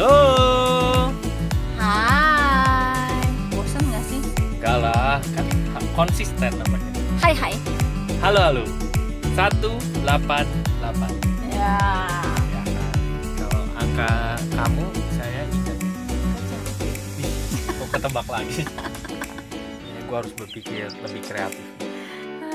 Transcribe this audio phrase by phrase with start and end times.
[0.00, 1.12] Halo.
[1.76, 3.20] Hai.
[3.52, 4.16] Bosan gak sih?
[4.56, 5.44] Enggak lah, kan
[5.92, 6.88] konsisten namanya.
[7.20, 7.52] Hai hai.
[8.24, 8.64] Halo halo.
[9.36, 10.00] 188.
[11.52, 11.76] Ya.
[12.32, 12.96] Ya kan.
[13.44, 14.88] Kalau angka kamu
[15.20, 15.78] saya ingat.
[17.68, 18.64] Kok ketebak lagi.
[19.92, 21.66] ya, gue harus berpikir lebih kreatif.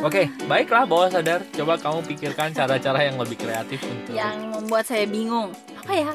[0.02, 1.46] Oke, baiklah bawah sadar.
[1.54, 5.54] Coba kamu pikirkan cara-cara yang lebih kreatif untuk Yang membuat saya bingung.
[5.86, 6.10] Apa ya?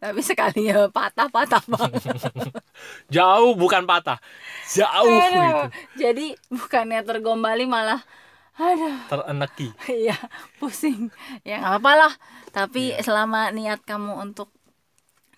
[0.00, 2.00] Tapi sekali ya patah-patah banget.
[3.14, 4.16] jauh bukan patah.
[4.66, 5.28] Jauh Aduh.
[5.28, 5.64] gitu.
[6.00, 8.00] Jadi bukannya tergombali malah
[8.52, 9.72] aduh Tereneki.
[10.04, 10.16] iya
[10.56, 11.08] pusing
[11.40, 12.12] ya nggak apa lah
[12.50, 13.00] tapi Iya.
[13.00, 14.52] selama niat kamu untuk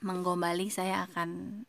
[0.01, 1.63] menggombali saya akan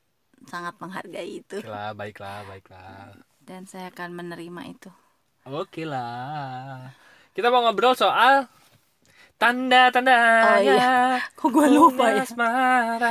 [0.44, 3.14] sangat menghargai itu Baiklah, baiklah, baiklah.
[3.40, 4.90] dan saya akan menerima itu
[5.44, 6.90] Oke lah.
[7.36, 8.48] Kita mau ngobrol soal
[9.44, 10.94] tanda-tanda Oh, iya.
[11.38, 12.24] kok gue lupa ya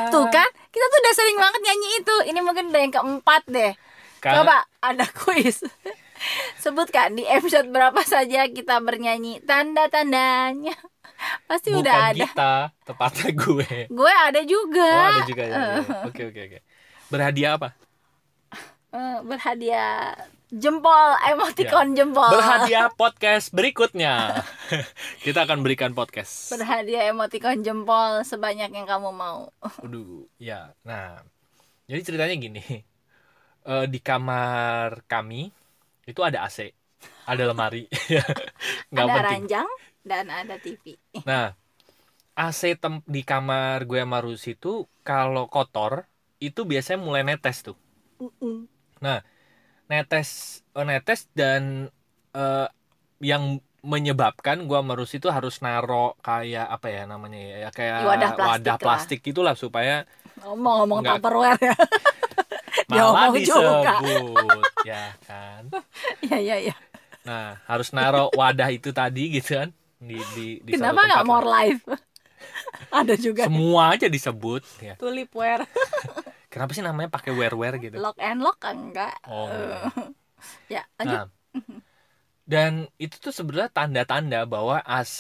[0.09, 3.73] tuh kan kita tuh udah sering banget nyanyi itu ini mungkin udah yang keempat deh
[4.19, 5.61] coba ada kuis
[6.63, 10.73] sebutkan di episode berapa saja kita bernyanyi tanda-tandanya
[11.51, 12.53] pasti bukan udah ada kita,
[12.83, 13.71] tepatnya gue.
[13.87, 15.55] gue ada juga Oh, ada juga ya.
[15.55, 15.67] ya.
[16.03, 16.59] Oke, oke, oke.
[17.07, 17.69] Berhadiah apa?
[18.91, 20.19] Eh, berhadiah
[20.53, 22.35] jempol emoticon jempol Ya.
[22.35, 24.45] Berhadiah podcast berikutnya.
[25.25, 26.53] Kita akan berikan podcast.
[26.53, 29.49] berhadiah emoticon jempol sebanyak yang kamu mau
[29.85, 30.77] Aduh, ya.
[30.83, 31.25] Nah,
[31.87, 32.61] jadi ceritanya gini.
[33.63, 35.49] Eh, di kamar kami
[36.03, 36.69] itu ada AC,
[37.25, 37.87] ada lemari.
[38.91, 39.25] Nggak ada penting.
[39.25, 39.69] ranjang
[40.03, 41.55] dan ada TV Nah,
[42.35, 46.05] AC tem- di kamar gue sama Rusi itu kalau kotor
[46.37, 47.79] itu biasanya mulai netes tuh.
[48.19, 48.67] Mm-mm.
[49.93, 50.29] Netes,
[50.73, 51.93] eh, netes dan
[52.33, 52.67] eh,
[53.21, 58.31] yang menyebabkan gue sama Rusi itu harus naro kayak apa ya namanya ya kayak Wadah
[58.33, 58.81] plastik wadah lah.
[58.81, 60.07] plastik gitulah supaya
[60.41, 61.75] ngomong-ngomong tupperware ya
[62.91, 63.99] malah juga.
[64.01, 65.63] disebut ya kan.
[66.31, 66.77] ya ya ya
[67.23, 71.63] Nah, harus naro wadah itu tadi gitu kan di di di kenapa nggak more lah.
[71.63, 71.83] life
[73.03, 74.95] ada juga Semua aja disebut ya.
[74.99, 75.63] tulipware
[76.53, 77.97] Kenapa sih namanya pakai wear-wear gitu?
[77.97, 79.49] lock and lock enggak Oh.
[79.49, 80.13] enggak.
[80.75, 81.27] ya lanjut Nah,
[82.43, 85.19] dan itu tuh sebenarnya tanda-tanda bahwa AC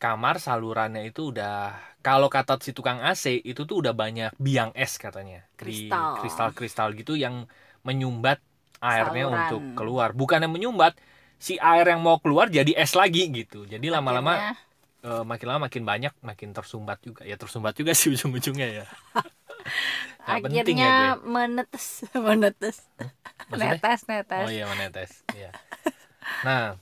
[0.00, 4.96] kamar salurannya itu udah kalau kata si tukang AC itu tuh udah banyak biang es
[4.96, 6.16] katanya Kristal.
[6.24, 7.44] kristal-kristal gitu yang
[7.84, 8.40] menyumbat
[8.80, 9.44] airnya Saluran.
[9.44, 10.96] untuk keluar bukan yang menyumbat
[11.36, 14.56] si air yang mau keluar jadi es lagi gitu jadi lama-lama
[15.04, 18.86] eh, makin lama makin banyak makin tersumbat juga ya tersumbat juga sih ujung-ujungnya ya
[20.26, 20.90] Ya akhirnya
[21.24, 21.86] menetes
[22.26, 22.78] menetes
[23.50, 23.78] Maksudnya?
[23.82, 25.10] netes netes Oh iya menetes.
[25.34, 25.50] Iya.
[26.46, 26.76] Nah,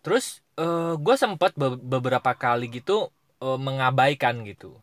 [0.00, 3.08] terus eh gue sempat be- beberapa kali gitu
[3.40, 4.76] eh, mengabaikan gitu.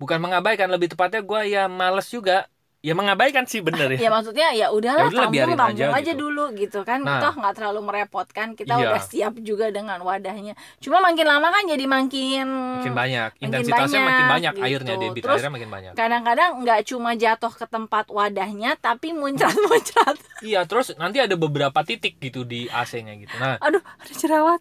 [0.00, 2.50] Bukan mengabaikan, lebih tepatnya gue ya males juga.
[2.84, 3.96] Ya mengabaikan sih bener ya.
[3.96, 6.20] ya maksudnya ya udahlah Ya tampung tampung aja aja, gitu.
[6.20, 7.16] dulu gitu kan Nah.
[7.16, 8.92] toh nggak terlalu merepotkan kita Iya.
[8.92, 12.44] udah siap juga dengan wadahnya cuma makin lama kan jadi makin
[12.78, 14.64] Makin banyak, Makin intensitasnya makin banyak, banyak gitu.
[14.68, 15.92] airnya debit Terus airnya makin banyak.
[15.94, 22.20] kadang-kadang nggak cuma jatuh ke tempat wadahnya tapi muncrat-muncrat Iya, terus nanti ada beberapa titik
[22.20, 23.32] gitu di AC-nya gitu.
[23.34, 24.60] Nah, aduh ada jerawat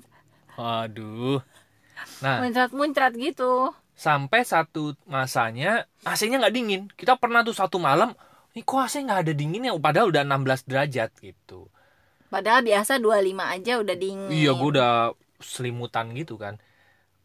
[0.53, 1.43] aduh.
[2.19, 4.81] Nah, muncrat-muncrat gitu sampai satu
[5.15, 5.69] masanya
[6.09, 6.81] AC-nya nggak dingin.
[6.99, 8.09] Kita pernah tuh satu malam,
[8.53, 9.71] ini kok AC nggak ada dinginnya?
[9.85, 11.59] Padahal udah 16 derajat gitu.
[12.33, 14.91] padahal biasa 25 aja udah dingin Iya, gue udah
[15.43, 16.55] selimutan gitu kan.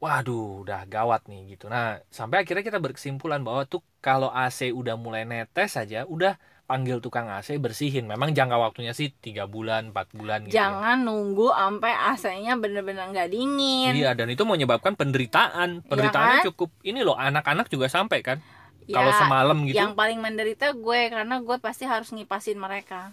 [0.05, 1.67] Waduh, udah gawat nih gitu.
[1.75, 6.39] Nah, sampai akhirnya kita berkesimpulan bahwa tuh kalau AC udah mulai netes saja, udah
[6.69, 8.05] panggil tukang AC bersihin.
[8.05, 10.53] Memang jangka waktunya sih tiga bulan, 4 bulan gitu.
[10.53, 10.69] ya.
[10.69, 15.81] jangan nunggu sampai AC-nya bener-bener nggak dingin Iya, dan itu menyebabkan penderitaan.
[15.89, 16.47] Penderitaannya kan?
[16.53, 16.69] cukup.
[16.85, 18.39] Ini loh, anak-anak juga sampai kan.
[18.85, 19.77] Ya, Kalau semalam gitu.
[19.77, 23.13] yang paling menderita gue karena gue pasti harus ngipasin mereka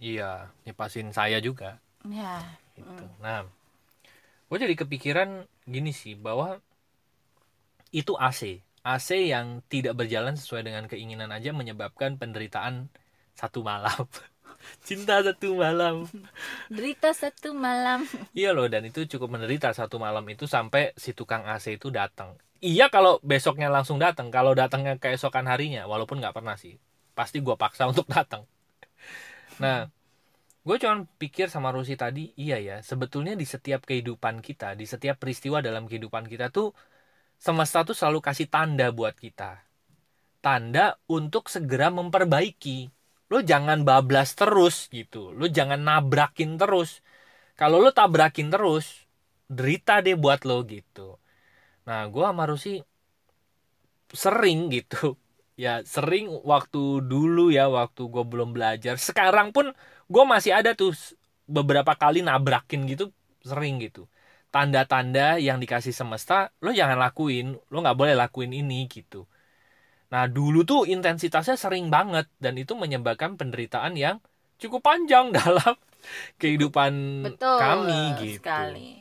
[0.00, 1.76] Iya, nyepasin saya juga.
[2.04, 2.40] ya
[2.72, 3.04] gitu.
[3.20, 3.44] Nah,
[4.48, 6.56] gue jadi kepikiran gini sih bahwa
[7.90, 12.90] itu AC, AC yang tidak berjalan sesuai dengan keinginan aja menyebabkan penderitaan
[13.38, 14.06] satu malam.
[14.86, 16.04] Cinta satu malam.
[16.74, 18.04] derita satu malam
[18.36, 22.36] Iya loh, dan itu cukup menderita satu malam itu sampai si tukang AC itu datang.
[22.60, 26.76] Iya kalau besoknya langsung datang, kalau datangnya keesokan harinya, walaupun nggak pernah sih,
[27.16, 28.44] pasti gue paksa untuk datang.
[29.56, 29.88] Nah,
[30.60, 35.16] gue cuman pikir sama Rusi tadi, iya ya, sebetulnya di setiap kehidupan kita, di setiap
[35.16, 36.76] peristiwa dalam kehidupan kita tuh,
[37.40, 39.64] semesta tuh selalu kasih tanda buat kita.
[40.44, 42.92] Tanda untuk segera memperbaiki.
[43.30, 47.00] Lo jangan bablas terus gitu, lo jangan nabrakin terus.
[47.54, 49.06] Kalau lo tabrakin terus,
[49.46, 51.16] derita deh buat lo gitu.
[51.86, 52.82] Nah, gue sama Rusi
[54.10, 55.14] sering gitu
[55.64, 59.70] ya sering waktu dulu ya waktu gue belum belajar sekarang pun
[60.10, 60.94] gue masih ada tuh
[61.46, 64.06] beberapa kali nabrakin gitu sering gitu
[64.50, 69.26] tanda-tanda yang dikasih semesta lo jangan lakuin lo nggak boleh lakuin ini gitu
[70.10, 74.18] nah dulu tuh intensitasnya sering banget dan itu menyebabkan penderitaan yang
[74.58, 75.78] cukup panjang dalam
[76.36, 79.00] kehidupan Betul kami gitu sekali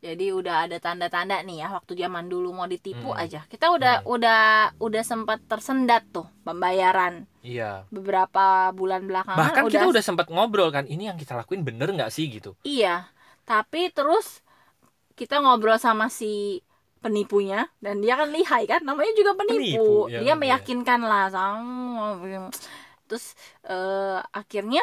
[0.00, 3.20] jadi udah ada tanda-tanda nih ya waktu zaman dulu mau ditipu hmm.
[3.20, 3.44] aja.
[3.44, 4.08] Kita udah hmm.
[4.08, 4.42] udah
[4.80, 7.28] udah sempat tersendat tuh pembayaran.
[7.44, 7.84] Iya.
[7.92, 9.72] Beberapa bulan belakangan Bahkan udah...
[9.76, 12.56] kita udah sempat ngobrol kan, ini yang kita lakuin bener nggak sih gitu.
[12.64, 13.12] Iya.
[13.44, 14.40] Tapi terus
[15.20, 16.64] kita ngobrol sama si
[17.04, 22.16] penipunya dan dia kan lihai kan namanya juga penipu, penipu ya, dia meyakinkan lah sama
[23.04, 23.36] terus
[23.68, 24.80] uh, akhirnya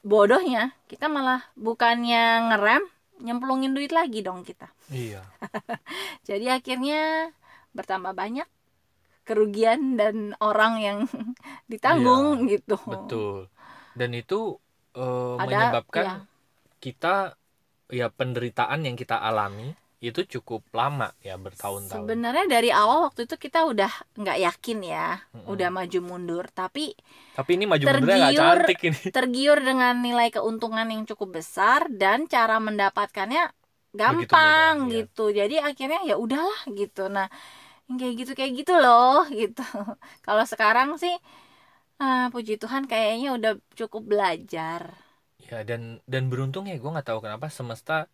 [0.00, 2.84] bodohnya kita malah bukannya ngerem
[3.20, 4.68] nyemplungin duit lagi dong kita.
[4.92, 5.24] Iya.
[6.28, 7.32] Jadi akhirnya
[7.72, 8.48] bertambah banyak
[9.26, 10.98] kerugian dan orang yang
[11.72, 12.76] ditanggung iya, gitu.
[12.86, 13.36] betul.
[13.96, 14.60] Dan itu
[14.94, 16.16] uh, Ada, menyebabkan iya.
[16.78, 17.34] kita
[17.90, 22.04] ya penderitaan yang kita alami itu cukup lama ya bertahun-tahun.
[22.04, 25.48] Sebenarnya dari awal waktu itu kita udah nggak yakin ya, mm-hmm.
[25.48, 26.44] udah maju mundur.
[26.52, 26.92] Tapi
[27.32, 29.00] tapi ini maju mundur nggak cantik ini.
[29.16, 33.48] Tergiur dengan nilai keuntungan yang cukup besar dan cara mendapatkannya
[33.96, 35.32] gampang mudah, gitu.
[35.32, 35.48] Ya.
[35.48, 37.08] Jadi akhirnya ya udahlah gitu.
[37.08, 37.32] Nah
[37.88, 39.64] kayak gitu kayak gitu loh gitu.
[40.20, 41.16] Kalau sekarang sih,
[41.96, 45.05] ah, puji Tuhan kayaknya udah cukup belajar.
[45.46, 48.10] Ya dan dan beruntung ya gue nggak tahu kenapa semesta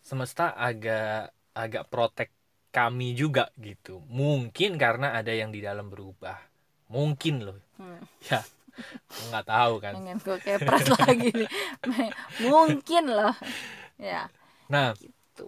[0.00, 2.32] semesta agak agak protek
[2.72, 4.00] kami juga gitu.
[4.08, 6.40] Mungkin karena ada yang di dalam berubah.
[6.88, 7.60] Mungkin loh.
[7.76, 8.00] Hmm.
[8.24, 8.40] ya
[9.28, 9.92] nggak tahu kan.
[10.00, 11.50] Pengen gue kepres lagi nih.
[12.48, 13.36] Mungkin loh
[14.02, 14.26] ya
[14.66, 15.46] nah gitu.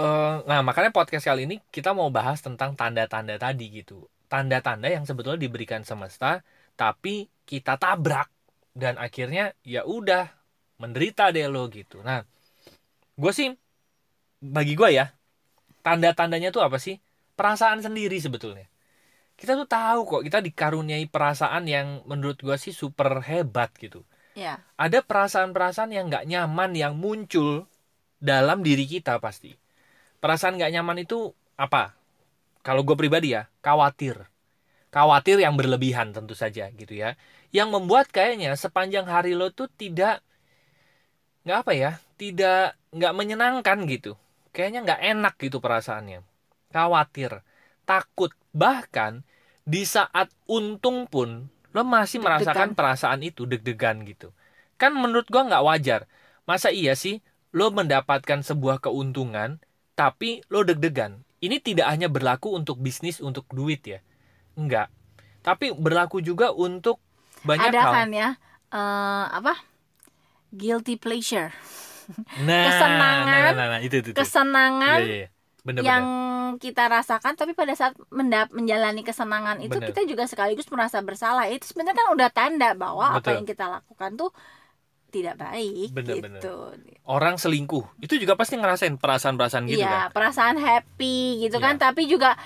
[0.00, 4.08] uh, nah makanya podcast kali ini kita mau bahas tentang tanda-tanda tadi gitu.
[4.30, 6.40] Tanda-tanda yang sebetulnya diberikan semesta
[6.74, 8.32] tapi kita tabrak.
[8.74, 10.26] Dan akhirnya ya udah
[10.84, 12.04] menderita deh lo gitu.
[12.04, 12.20] Nah
[13.16, 13.48] gue sih
[14.44, 15.08] bagi gue ya
[15.80, 17.00] tanda-tandanya tuh apa sih?
[17.34, 18.68] Perasaan sendiri sebetulnya.
[19.34, 24.04] Kita tuh tahu kok kita dikaruniai perasaan yang menurut gue sih super hebat gitu.
[24.34, 24.58] Ya.
[24.74, 27.70] ada perasaan-perasaan yang nggak nyaman yang muncul
[28.18, 29.54] dalam diri kita pasti.
[30.18, 31.94] Perasaan nggak nyaman itu apa?
[32.66, 34.26] Kalau gue pribadi ya khawatir.
[34.90, 37.14] Khawatir yang berlebihan tentu saja gitu ya.
[37.54, 40.18] Yang membuat kayaknya sepanjang hari lo tuh tidak
[41.44, 44.16] nggak apa ya tidak nggak menyenangkan gitu.
[44.54, 46.24] Kayaknya nggak enak gitu perasaannya.
[46.72, 47.44] Khawatir
[47.84, 48.32] takut.
[48.54, 49.26] Bahkan
[49.66, 54.30] di saat untung pun lo masih deg merasakan perasaan itu deg-degan gitu.
[54.78, 56.00] Kan menurut gua nggak wajar.
[56.46, 57.18] Masa iya sih
[57.50, 59.58] lo mendapatkan sebuah keuntungan
[59.98, 61.26] tapi lo deg-degan?
[61.42, 64.00] Ini tidak hanya berlaku untuk bisnis untuk duit ya.
[64.54, 64.88] Enggak
[65.44, 66.98] tapi berlaku juga untuk
[67.44, 67.92] banyak ada hal.
[67.92, 68.28] kan ya
[68.72, 69.60] uh, apa
[70.54, 71.50] guilty pleasure
[72.46, 74.18] nah, kesenangan nah, nah, nah, nah, itu, itu, itu.
[74.18, 75.30] kesenangan yeah, yeah.
[75.64, 76.60] Bener, yang bener.
[76.60, 79.96] kita rasakan tapi pada saat mendap menjalani kesenangan itu bener.
[79.96, 83.20] kita juga sekaligus merasa bersalah itu sebenarnya kan udah tanda bahwa Betul.
[83.24, 84.30] apa yang kita lakukan tuh
[85.08, 87.00] tidak baik bener, gitu bener.
[87.08, 91.64] orang selingkuh itu juga pasti ngerasain perasaan-perasaan gitu ya, kan perasaan happy gitu ya.
[91.64, 92.42] kan tapi juga Ya,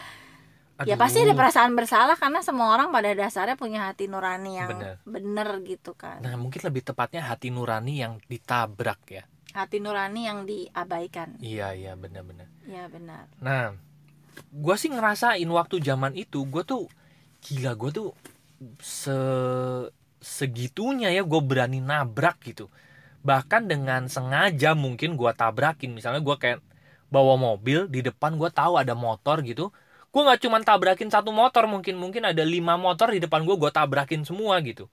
[0.79, 0.95] Aduh.
[0.95, 4.95] Ya pasti ada perasaan bersalah karena semua orang pada dasarnya punya hati nurani yang bener,
[5.03, 6.23] bener gitu kan.
[6.23, 9.27] Nah mungkin lebih tepatnya hati nurani yang ditabrak ya.
[9.59, 11.35] Hati nurani yang diabaikan.
[11.43, 13.27] Iya iya benar-benar iya benar.
[13.43, 13.75] Nah
[14.55, 16.87] gue sih ngerasain waktu zaman itu gue tuh
[17.43, 18.09] gila gue tuh
[18.79, 19.19] se
[20.23, 22.71] segitunya ya gue berani nabrak gitu.
[23.27, 25.91] Bahkan dengan sengaja mungkin gue tabrakin.
[25.91, 26.63] Misalnya gue kayak
[27.11, 29.75] bawa mobil di depan gue tahu ada motor gitu
[30.09, 33.71] gue nggak cuma tabrakin satu motor mungkin mungkin ada lima motor di depan gue gue
[33.71, 34.89] tabrakin semua gitu.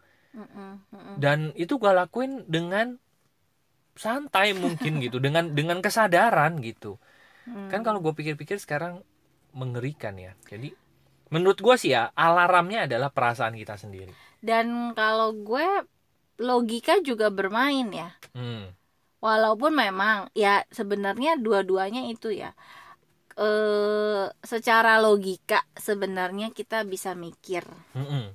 [1.15, 2.99] Dan itu gue lakuin dengan
[3.95, 6.99] santai mungkin gitu dengan dengan kesadaran gitu.
[7.45, 7.69] Hmm.
[7.69, 9.05] kan kalau gue pikir-pikir sekarang
[9.53, 10.33] mengerikan ya.
[10.49, 10.73] Jadi
[11.29, 14.11] menurut gue sih ya alarmnya adalah perasaan kita sendiri.
[14.41, 15.85] Dan kalau gue
[16.41, 18.11] logika juga bermain ya.
[18.35, 18.75] Hmm.
[19.23, 22.53] walaupun memang ya sebenarnya dua-duanya itu ya
[23.35, 23.49] e,
[24.43, 27.63] secara logika sebenarnya kita bisa mikir.
[27.93, 28.33] Hmm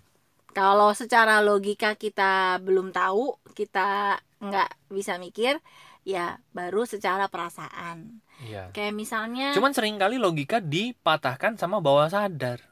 [0.50, 5.59] kalau secara logika kita belum tahu kita nggak bisa mikir
[6.02, 8.25] ya baru secara perasaan.
[8.40, 8.73] Iya.
[8.73, 12.64] kayak misalnya cuman sering kali logika dipatahkan sama bawah sadar.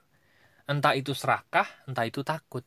[0.65, 2.65] Entah itu serakah entah itu takut.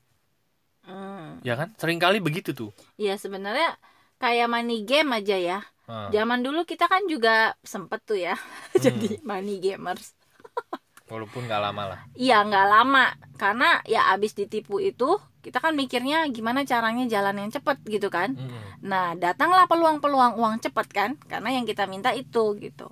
[0.82, 1.38] Hmm.
[1.46, 1.74] ya kan?
[1.78, 2.70] Sering kali begitu tuh.
[2.98, 3.78] Ya sebenarnya
[4.22, 5.60] kayak money game aja ya
[5.92, 6.10] hmm.
[6.16, 8.80] zaman dulu kita kan juga sempet tuh ya hmm.
[8.80, 10.16] jadi money gamers
[11.12, 16.24] walaupun nggak lama lah iya nggak lama karena ya abis ditipu itu kita kan mikirnya
[16.32, 18.80] gimana caranya jalan yang cepet gitu kan Mm-mm.
[18.80, 22.88] nah datanglah peluang-peluang uang cepet kan karena yang kita minta itu gitu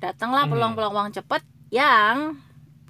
[0.00, 0.56] datanglah Hmm.
[0.56, 2.38] peluang-peluang uang cepet yang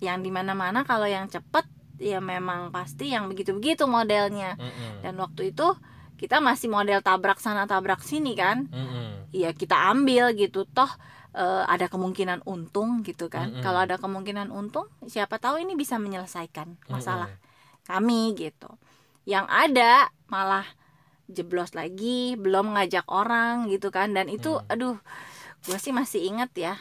[0.05, 1.65] yang di mana-mana kalau yang cepet
[1.99, 5.01] ya memang pasti yang begitu-begitu modelnya Mm-mm.
[5.03, 5.67] dan waktu itu
[6.15, 9.29] kita masih model tabrak sana tabrak sini kan Mm-mm.
[9.35, 10.89] ya kita ambil gitu toh
[11.35, 13.63] eh, ada kemungkinan untung gitu kan Mm-mm.
[13.63, 17.85] kalau ada kemungkinan untung siapa tahu ini bisa menyelesaikan masalah Mm-mm.
[17.85, 18.71] kami gitu
[19.25, 20.65] yang ada malah
[21.25, 24.69] jeblos lagi belum ngajak orang gitu kan dan itu Hmm.
[24.69, 24.97] aduh
[25.65, 26.75] gue sih masih inget ya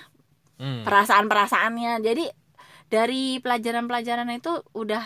[0.59, 0.85] Mm.
[0.85, 2.29] perasaan perasaannya jadi
[2.85, 5.01] dari pelajaran-pelajaran itu udah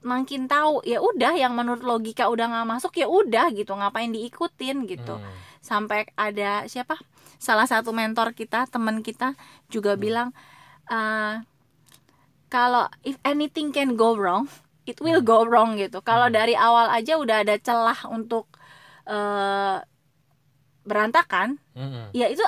[0.00, 4.88] makin tahu ya udah yang menurut logika udah nggak masuk ya udah gitu ngapain diikutin
[4.88, 5.32] gitu Mm.
[5.60, 6.96] sampai ada siapa
[7.36, 9.36] salah satu mentor kita teman kita
[9.68, 10.00] juga Hmm.
[10.00, 10.28] bilang
[10.88, 11.44] eh,
[12.48, 14.48] kalau if anything can go wrong
[14.88, 15.28] it will Hmm.
[15.28, 16.36] go wrong gitu kalau Hmm.
[16.36, 18.48] dari awal aja udah ada celah untuk
[19.04, 19.78] eh,
[20.80, 22.08] berantakan Mm-mm.
[22.12, 22.40] ya itu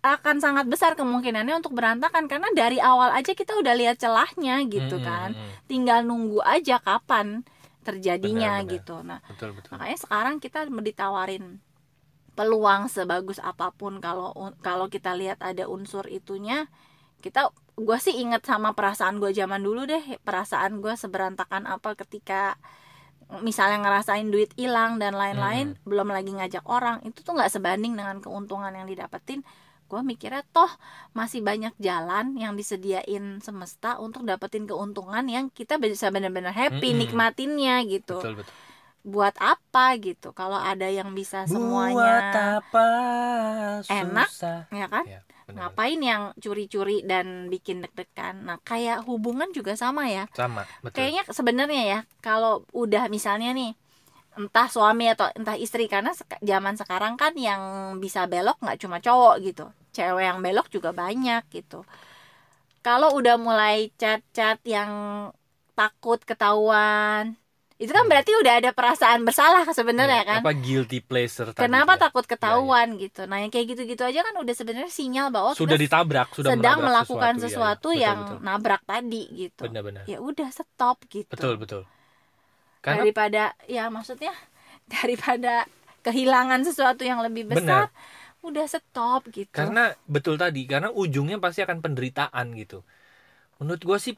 [0.00, 4.96] akan sangat besar kemungkinannya untuk berantakan karena dari awal aja kita udah lihat celahnya gitu
[4.96, 5.04] Mm-mm.
[5.04, 5.68] kan Mm-mm.
[5.68, 7.44] tinggal nunggu aja kapan
[7.84, 8.74] terjadinya Benar, benar.
[8.76, 11.60] gitu nah betul betul makanya sekarang kita ditawarin
[12.32, 14.32] peluang sebagus apa pun kalau
[14.64, 16.72] kalau kita lihat ada unsur itunya
[17.20, 22.56] kita gue sih inget sama perasaan gue zaman dulu deh perasaan gue seberantakan apa ketika
[23.44, 28.18] misalnya ngerasain duit hilang dan lain-lain belum lagi ngajak orang itu tuh nggak sebanding dengan
[28.18, 29.44] keuntungan yang didapetin
[29.90, 30.70] gue mikirnya toh
[31.10, 37.00] masih banyak jalan yang disediain semesta untuk dapetin keuntungan yang kita bisa benar-benar happy Mm-mm.
[37.02, 38.22] nikmatinnya gitu.
[38.22, 38.54] Betul betul.
[39.02, 39.98] Buat apa?
[39.98, 40.30] gitu.
[40.30, 42.88] Kalau ada yang bisa buat semuanya apa?
[43.90, 44.70] Enak, susah.
[44.70, 45.04] ya kan?
[45.08, 45.20] Ya,
[45.50, 48.46] ngapain yang curi-curi dan bikin deg-degan?
[48.46, 50.30] Nah kayak hubungan juga sama ya.
[50.30, 51.02] Sama betul.
[51.02, 53.74] Kayaknya sebenarnya ya kalau udah misalnya nih
[54.38, 59.42] entah suami atau entah istri karena zaman sekarang kan yang bisa belok nggak cuma cowok
[59.42, 61.82] gitu cewek yang belok juga banyak gitu.
[62.80, 64.90] Kalau udah mulai chat-chat yang
[65.76, 67.36] takut ketahuan
[67.80, 68.12] itu kan Hmm.
[68.12, 70.40] berarti udah ada perasaan bersalah sebenarnya Ya, kan?
[70.44, 72.00] apa guilty pleasure tadi kenapa ya.
[72.08, 73.24] takut ketahuan gitu?
[73.24, 77.40] Nah yang kayak gitu-gitu aja kan udah sebenarnya sinyal bahwa sudah ditabrak sudah sedang melakukan
[77.40, 78.04] sesuatu, sesuatu, ya, ya.
[78.12, 78.44] yang betul, betul.
[78.44, 79.62] nabrak tadi gitu.
[79.64, 81.32] Benar-benar ya udah stop gitu.
[81.32, 81.82] Betul betul.
[82.84, 84.32] Karena daripada ya maksudnya
[85.00, 85.64] daripada
[86.04, 87.88] kehilangan sesuatu yang lebih besar
[88.40, 89.52] udah stop gitu.
[89.52, 92.84] Karena betul tadi karena ujungnya pasti akan penderitaan gitu.
[93.60, 94.14] Menurut gue sih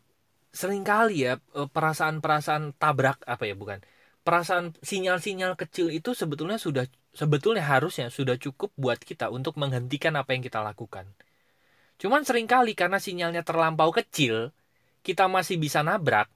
[0.52, 3.80] sering kali ya eh, perasaan-perasaan tabrak apa ya bukan
[4.22, 10.32] perasaan sinyal-sinyal kecil itu sebetulnya sudah sebetulnya harusnya sudah cukup buat kita untuk menghentikan apa
[10.32, 11.10] yang kita lakukan.
[11.98, 14.54] Cuman sering kali karena sinyalnya terlampau kecil
[15.02, 16.30] kita masih bisa nabrak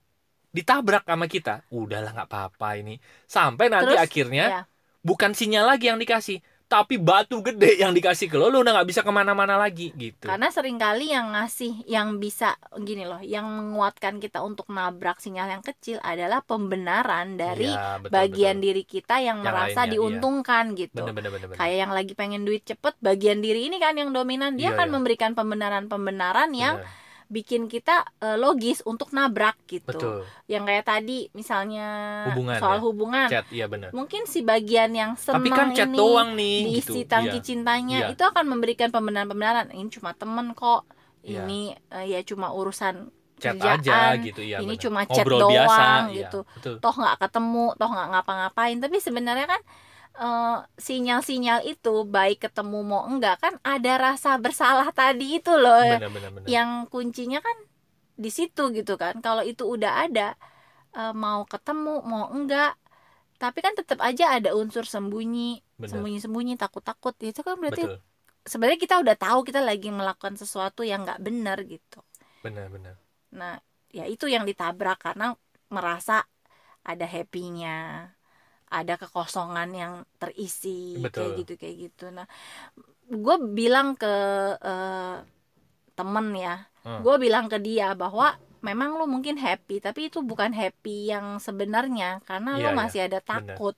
[0.50, 2.98] ditabrak sama kita udahlah nggak apa-apa ini.
[3.28, 4.62] Sampai nanti Terus, akhirnya ya.
[5.04, 8.88] bukan sinyal lagi yang dikasih tapi batu gede yang dikasih ke lo lo udah nggak
[8.90, 13.46] bisa ke mana-mana lagi gitu karena sering kali yang ngasih yang bisa gini loh yang
[13.46, 18.64] menguatkan kita untuk nabrak sinyal yang kecil adalah pembenaran dari Iya, betul, bagian betul.
[18.66, 19.92] diri kita yang, Yang merasa lainnya, iya.
[19.94, 21.58] diuntungkan gitu bener bener bener, bener.
[21.62, 24.88] kayak yang lagi pengen duit cepet bagian diri ini kan yang dominan dia Iya, akan
[24.90, 24.94] iya.
[24.98, 31.26] memberikan pembenaran-pembenaran yang Bener, bikin kita eh, logis untuk nabrak gitu betul yang kayak tadi
[31.32, 31.86] misalnya
[32.30, 32.82] Hubungan, soal ya.
[32.82, 36.58] hubungan chat iya bener mungkin si bagian yang senang tapi kan chat ini doang nih
[36.64, 37.44] diisi gitu tangki Iya.
[37.44, 38.12] cintanya Iya.
[38.12, 40.86] itu akan memberikan pembenaran-pembenaran ini cuma temen kok
[41.20, 41.42] Iya.
[41.42, 44.80] ini eh, ya cuma urusan chat kerjaan, aja gitu ya ini bener.
[44.80, 46.40] cuma chat Ngobrol biasa, doang iya, gitu.
[46.56, 49.60] betul toh nggak ketemu toh nggak ngapa-ngapain tapi sebenarnya kan
[50.16, 55.84] eh, sinyal-sinyal itu baik ketemu mau enggak kan ada rasa bersalah tadi itu loh.
[55.96, 57.56] Bener bener bener yang kuncinya kan
[58.16, 59.20] di situ gitu kan.
[59.20, 60.34] Kalau itu udah ada
[60.96, 62.74] eh, mau ketemu mau enggak
[63.36, 67.12] tapi kan tetap aja ada unsur sembunyi bener sembunyi-sembunyi takut-takut.
[67.20, 68.00] Itu kan berarti betul.
[68.48, 72.00] sebenarnya kita udah tahu kita lagi melakukan sesuatu yang nggak benar gitu.
[72.40, 72.68] Bener
[73.36, 73.60] nah
[73.92, 75.36] ya itu yang ditabrak karena
[75.68, 76.24] merasa
[76.86, 78.08] ada happy-nya
[78.70, 81.28] ada kekosongan yang terisi kayak Betul.
[81.44, 82.26] gitu kayak gitu nah
[83.06, 84.12] gue bilang ke
[84.60, 85.16] eh,
[85.96, 86.56] temen ya
[86.86, 87.02] Hmm.
[87.02, 92.22] gue bilang ke dia bahwa memang lu mungkin happy tapi itu bukan happy yang sebenarnya
[92.22, 92.78] karena Iya, lu iya.
[92.78, 93.74] masih ada takut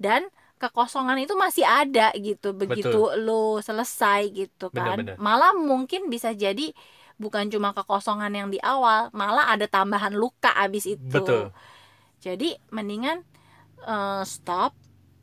[0.00, 0.24] dan
[0.56, 5.16] kekosongan itu masih ada gitu begitu lu selesai gitu Bener, kan bener.
[5.20, 6.72] malah mungkin bisa jadi
[7.20, 11.52] bukan cuma kekosongan yang di awal malah ada tambahan luka abis itu betul
[12.24, 13.20] jadi mendingan
[13.86, 14.74] eh, stop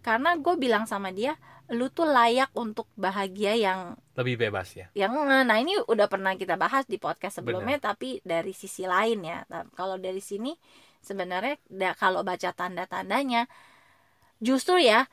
[0.03, 1.39] karena gue bilang sama dia
[1.71, 5.15] lu tuh layak untuk bahagia yang lebih bebas ya yang
[5.47, 7.87] nah ini udah pernah kita bahas di podcast sebelumnya Bener.
[7.95, 10.51] tapi dari sisi lain ya nah, kalau dari sini
[10.99, 11.55] sebenarnya
[11.95, 13.47] kalau baca tanda-tandanya
[14.43, 15.07] justru ya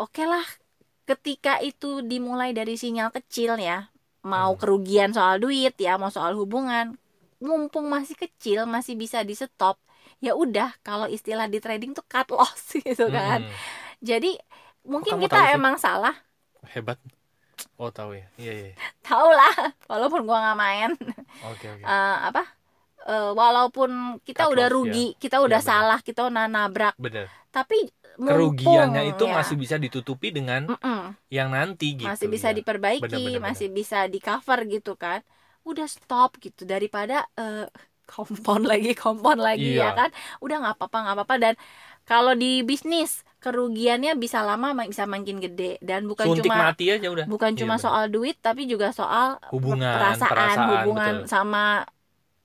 [0.00, 0.44] oke okay lah
[1.04, 3.92] ketika itu dimulai dari sinyal kecil ya
[4.24, 4.60] mau hmm.
[4.60, 6.96] kerugian soal duit ya mau soal hubungan
[7.40, 9.76] mumpung masih kecil masih bisa di stop
[10.20, 13.52] ya udah kalau istilah di trading tuh cut loss gitu kan hmm.
[14.04, 14.36] jadi
[14.84, 16.12] mungkin oh, kita emang salah
[16.76, 17.00] hebat
[17.80, 18.72] oh tahu ya iya iya
[19.08, 20.90] tahu lah walaupun gua nggak main
[21.44, 21.84] oke okay, okay.
[21.84, 22.44] uh, apa
[23.08, 25.18] uh, walaupun kita cut udah loss, rugi ya.
[25.18, 27.32] kita udah ya, salah kita udah nabrak bener.
[27.48, 27.88] tapi
[28.20, 29.32] kerugiannya itu ya.
[29.32, 31.04] masih bisa ditutupi dengan mm -mm.
[31.32, 32.60] yang nanti gitu masih bisa ya.
[32.60, 35.24] diperbaiki bener, bener, masih bisa di cover gitu kan
[35.64, 37.68] udah stop gitu daripada uh,
[38.10, 39.94] kompon lagi kompon lagi iya.
[39.94, 40.10] ya kan
[40.42, 41.54] udah nggak apa-apa nggak apa-apa dan
[42.04, 47.08] kalau di bisnis kerugiannya bisa lama bisa makin gede dan bukan Suntik cuma mati aja
[47.08, 47.24] udah.
[47.30, 51.30] bukan cuma iya, soal duit tapi juga soal hubungan perasaan, perasaan hubungan betul.
[51.30, 51.64] sama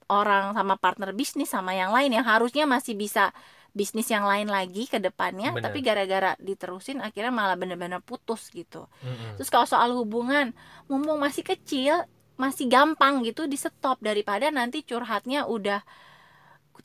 [0.07, 3.33] orang sama partner bisnis sama yang lain yang harusnya masih bisa
[3.75, 5.67] bisnis yang lain lagi ke depannya Bener.
[5.67, 8.87] tapi gara-gara diterusin akhirnya malah bener-bener putus gitu.
[9.03, 9.31] Mm -hmm.
[9.35, 10.55] Terus kalau soal hubungan
[10.87, 15.83] mumpung masih kecil masih gampang gitu di stop daripada nanti curhatnya udah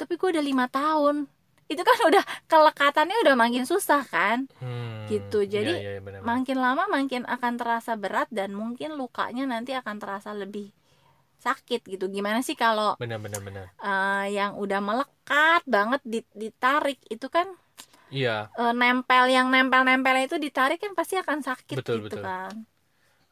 [0.01, 1.29] tapi gue udah lima tahun.
[1.71, 4.51] Itu kan udah kelekatannya udah makin susah kan?
[4.59, 5.47] Hmm, gitu.
[5.47, 6.27] iya, jadi iya, iya, bener -bener.
[6.27, 10.75] makin lama makin akan terasa berat dan mungkin lukanya nanti akan terasa lebih
[11.39, 12.11] sakit gitu.
[12.11, 16.01] Gimana sih kalau benar-benar uh, yang udah melekat banget
[16.35, 17.47] ditarik itu kan
[18.11, 18.51] iya.
[18.59, 22.25] uh, nempel yang nempel-nempel itu ditarik kan pasti akan sakit betul, gitu betul.
[22.27, 22.53] kan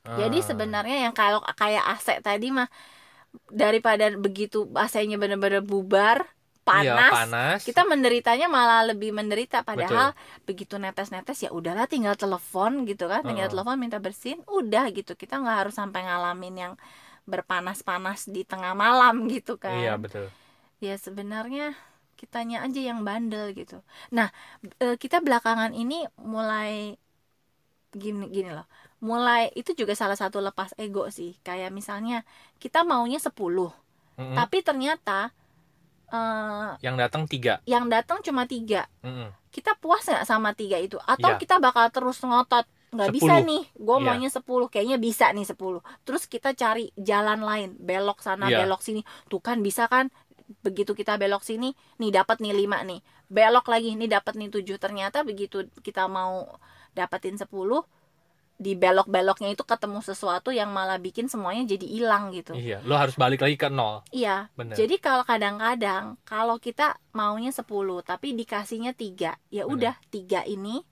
[0.07, 0.47] jadi ah.
[0.47, 2.69] sebenarnya yang kalau kayak AC tadi mah
[3.53, 6.25] daripada begitu AC-nya benar-benar bubar
[6.69, 10.45] panas, iya, panas, kita menderitanya malah lebih menderita padahal Betul.
[10.45, 13.53] begitu netes-netes ya udahlah tinggal telepon gitu kan, tinggal uh.
[13.57, 15.17] telepon minta bersin, udah gitu.
[15.17, 16.73] Kita nggak harus sampai ngalamin yang
[17.25, 19.81] berpanas-panas di tengah malam gitu kan.
[19.81, 20.29] Iya, betul.
[20.85, 21.73] Ya sebenarnya
[22.21, 23.81] kitanya aja yang bandel gitu.
[24.13, 24.29] Nah,
[24.77, 27.01] e, kita belakangan ini mulai
[27.97, 32.27] gini gini loh mulai itu juga salah satu lepas ego sih kayak misalnya
[32.59, 34.35] kita maunya 10 mm-hmm.
[34.35, 35.31] tapi ternyata
[36.11, 39.55] uh, yang datang tiga yang datang cuma tiga mm-hmm.
[39.55, 41.39] kita puas nggak sama tiga itu atau yeah.
[41.39, 44.07] kita bakal terus ngotot nggak bisa nih gue yeah.
[44.09, 45.55] maunya 10 kayaknya bisa nih 10
[46.09, 48.65] terus kita cari jalan lain belok sana yeah.
[48.65, 50.11] belok sini tuh kan bisa kan
[50.65, 54.81] begitu kita belok sini nih dapat nih lima nih belok lagi nih dapat nih tujuh
[54.81, 56.57] ternyata begitu kita mau
[56.97, 57.45] dapetin 10
[58.59, 62.59] di belok-beloknya itu ketemu sesuatu yang malah bikin semuanya jadi hilang gitu.
[62.59, 64.03] Iya, lo harus balik lagi ke nol.
[64.11, 64.51] Iya.
[64.59, 64.75] Bener.
[64.75, 67.63] Jadi kalau kadang-kadang kalau kita maunya 10
[68.03, 70.83] tapi dikasihnya tiga, ya udah tiga ini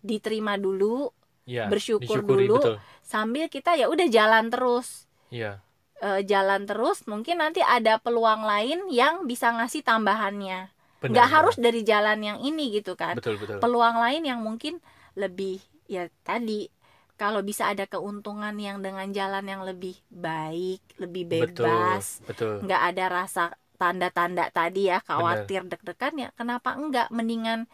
[0.00, 1.12] diterima dulu,
[1.44, 2.76] ya, bersyukur dulu, betul.
[3.04, 5.04] sambil kita ya udah jalan terus.
[5.28, 5.60] Iya.
[6.00, 10.72] E, jalan terus, mungkin nanti ada peluang lain yang bisa ngasih tambahannya.
[11.04, 13.20] Bener, Nggak harus dari jalan yang ini gitu kan.
[13.20, 13.60] Betul, betul.
[13.60, 14.80] Peluang lain yang mungkin
[15.12, 15.60] lebih
[15.90, 16.70] ya tadi
[17.18, 22.64] kalau bisa ada keuntungan yang dengan jalan yang lebih baik, lebih bebas, betul, betul.
[22.64, 23.44] nggak ada rasa
[23.76, 27.64] tanda-tanda tadi ya khawatir deg-degan ya kenapa enggak mendingan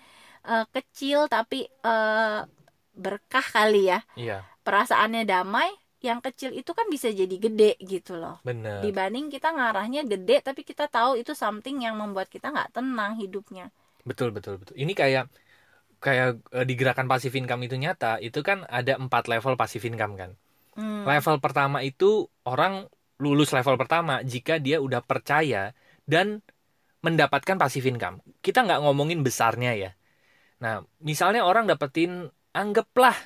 [0.47, 2.47] uh, kecil tapi uh,
[2.95, 4.47] berkah kali ya iya.
[4.63, 5.67] perasaannya damai
[5.99, 8.87] yang kecil itu kan bisa jadi gede gitu loh Bener.
[8.87, 13.75] dibanding kita ngarahnya gede tapi kita tahu itu something yang membuat kita nggak tenang hidupnya
[14.07, 15.27] betul betul betul ini kayak
[16.01, 20.15] kayak uh, di gerakan pasif income itu nyata itu kan ada empat level pasif income
[20.17, 20.31] kan.
[20.77, 21.09] Hmm.
[21.09, 22.85] level pertama itu orang
[23.17, 25.73] lulus level pertama jika dia udah percaya
[26.05, 26.45] dan
[27.01, 28.21] mendapatkan pasif income.
[28.45, 29.91] Kita nggak ngomongin besarnya ya.
[30.61, 33.17] Nah misalnya orang dapetin anggaplah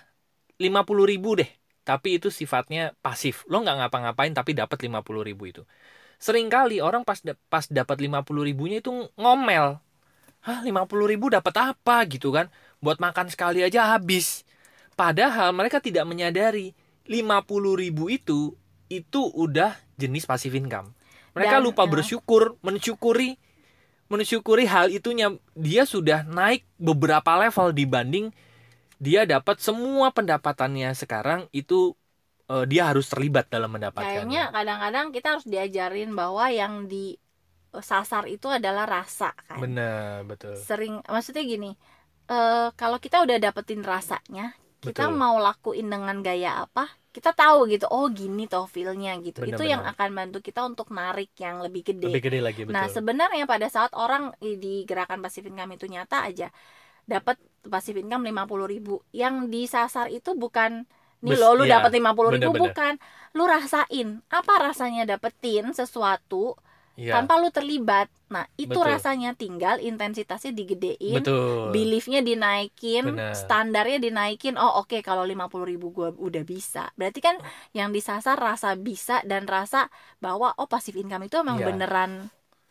[0.62, 1.50] 50 ribu deh
[1.82, 3.42] tapi itu sifatnya pasif.
[3.50, 5.62] Lo nggak ngapa-ngapain tapi dapat 50 ribu itu.
[6.22, 7.18] Seringkali orang pas
[7.50, 9.80] pas dapat 50 ribunya itu ngomel
[10.44, 12.48] hah 50 ribu dapat apa gitu kan?
[12.80, 14.44] Buat makan sekali aja habis.
[14.96, 16.76] Padahal mereka tidak menyadari
[17.08, 18.54] 50 ribu itu
[18.90, 20.92] itu udah jenis passive income.
[21.32, 21.90] Mereka Dan, lupa ya.
[21.94, 23.38] bersyukur mensyukuri
[24.10, 25.30] mensyukuri hal itunya.
[25.54, 28.34] Dia sudah naik beberapa level dibanding
[29.00, 30.92] dia dapat semua pendapatannya.
[30.92, 31.96] Sekarang itu
[32.52, 34.28] uh, dia harus terlibat dalam mendapatkannya.
[34.28, 37.16] Kayaknya kadang-kadang kita harus diajarin bahwa yang di
[37.78, 41.70] sasar itu adalah rasa kan benar betul sering maksudnya gini
[42.26, 45.18] uh, kalau kita udah dapetin rasanya kita betul.
[45.20, 49.62] mau lakuin dengan gaya apa kita tahu gitu oh gini toh feelnya gitu bener, itu
[49.66, 49.72] bener.
[49.76, 52.74] yang akan bantu kita untuk narik yang lebih gede lebih gede lagi betul.
[52.74, 56.48] nah sebenarnya pada saat orang di gerakan pasif income itu nyata aja
[57.10, 60.86] dapat passive income lima puluh ribu yang disasar itu bukan
[61.20, 62.96] nih lo lu ya, dapat lima puluh ribu bukan
[63.36, 66.56] lu rasain apa rasanya dapetin sesuatu
[67.00, 67.16] ya.
[67.16, 68.86] tanpa lu terlibat nah itu Betul.
[68.86, 71.72] rasanya tinggal intensitasnya digedein Betul.
[71.74, 73.32] beliefnya dinaikin Bener.
[73.34, 77.40] standarnya dinaikin oh oke okay, kalau lima puluh ribu gue udah bisa berarti kan
[77.74, 79.88] yang disasar rasa bisa dan rasa
[80.22, 81.66] bahwa oh pasif income itu emang ya.
[81.72, 82.30] beneran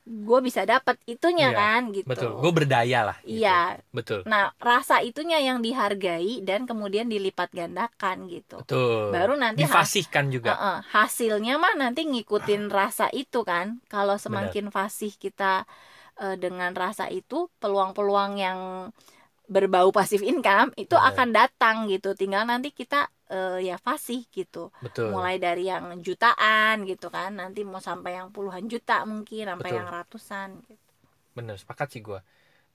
[0.09, 2.09] gue bisa dapat itunya iya, kan gitu.
[2.09, 2.41] betul.
[2.41, 3.45] Gue berdaya lah gitu.
[3.45, 3.77] iya.
[3.93, 4.25] Betul.
[4.25, 8.57] Nah rasa itunya yang dihargai dan kemudian dilipat gandakan gitu.
[8.65, 9.13] Betul.
[9.13, 10.57] Baru nanti difasihkan juga.
[10.57, 13.77] Uh, uh, hasilnya mah nanti ngikutin rasa itu kan.
[13.85, 14.73] Kalau semakin Bener.
[14.73, 15.69] fasih kita
[16.17, 18.59] uh, dengan rasa itu peluang-peluang yang
[19.45, 21.09] berbau pasif income itu Bener.
[21.13, 22.17] akan datang gitu.
[22.17, 25.13] Tinggal nanti kita uh, ya fasih gitu Betul.
[25.13, 29.77] mulai dari yang jutaan gitu kan nanti mau sampai yang puluhan juta mungkin sampai Betul.
[29.79, 30.85] yang ratusan gitu.
[31.37, 32.19] bener sepakat sih gue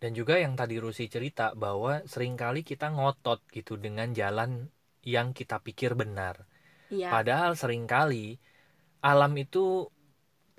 [0.02, 4.68] dan juga yang tadi Rusi cerita bahwa sering kali kita ngotot gitu dengan jalan
[5.04, 6.48] yang kita pikir benar
[6.88, 7.12] iya.
[7.12, 8.40] padahal sering kali
[9.04, 9.88] alam itu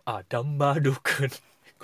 [0.06, 1.32] ada mbak dukun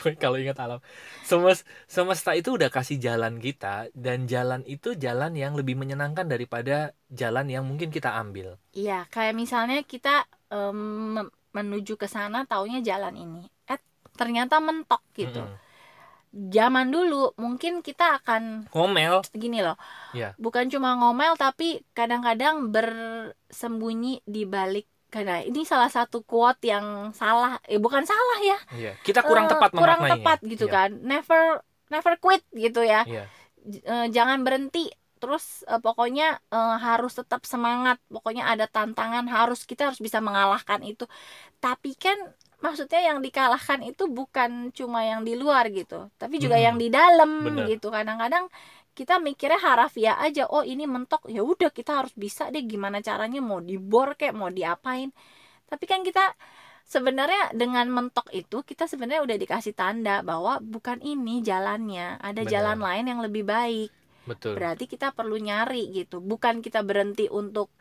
[0.02, 0.82] gue kalau ingat alam.
[1.22, 6.98] Semesta semesta itu udah kasih jalan kita dan jalan itu jalan yang lebih menyenangkan daripada
[7.14, 8.58] jalan yang mungkin kita ambil.
[8.74, 11.22] Iya kayak misalnya kita um,
[11.54, 13.46] menuju ke sana taunya jalan ini.
[13.70, 13.80] Eh
[14.18, 15.46] ternyata mentok gitu.
[15.46, 15.70] -hmm.
[16.32, 19.24] zaman dulu mungkin kita akan ngomel.
[19.32, 19.78] Gini loh.
[20.12, 20.36] Ya.
[20.36, 27.60] bukan cuma ngomel tapi kadang-kadang bersembunyi di balik karena ini salah satu quote yang salah
[27.68, 28.94] eh bukan salah ya iya.
[29.04, 30.88] kita kurang uh, tepat kurang tepat gitu iya.
[30.88, 31.60] kan never
[31.92, 33.28] never quit gitu ya iya.
[33.92, 34.88] uh, jangan berhenti
[35.20, 40.82] terus uh, pokoknya uh, harus tetap semangat pokoknya ada tantangan harus kita harus bisa mengalahkan
[40.82, 41.06] itu
[41.60, 42.18] tapi kan
[42.64, 46.66] maksudnya yang dikalahkan itu bukan cuma yang di luar gitu tapi juga hmm.
[46.66, 47.68] yang di dalam Bener.
[47.68, 48.48] gitu kadang-kadang
[48.92, 53.40] kita mikirnya harafiah aja oh ini mentok ya udah kita harus bisa deh gimana caranya
[53.40, 55.16] mau dibor kayak mau diapain
[55.72, 56.36] tapi kan kita
[56.84, 62.52] sebenarnya dengan mentok itu kita sebenarnya udah dikasih tanda bahwa bukan ini jalannya ada Benar.
[62.52, 63.90] jalan lain yang lebih baik
[64.28, 64.60] Betul.
[64.60, 67.72] berarti kita perlu nyari gitu bukan kita berhenti untuk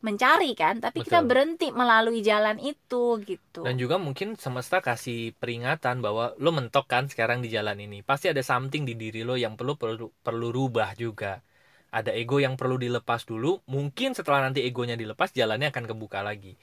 [0.00, 0.80] mencari kan?
[0.80, 1.06] Tapi Betul.
[1.08, 3.64] kita berhenti melalui jalan itu gitu.
[3.64, 8.00] Dan juga mungkin semesta kasih peringatan bahwa lo mentok kan sekarang di jalan ini.
[8.00, 11.40] Pasti ada something di diri lo yang perlu perlu perlu rubah juga.
[11.90, 13.60] Ada ego yang perlu dilepas dulu.
[13.68, 16.54] Mungkin setelah nanti egonya dilepas jalannya akan kebuka lagi.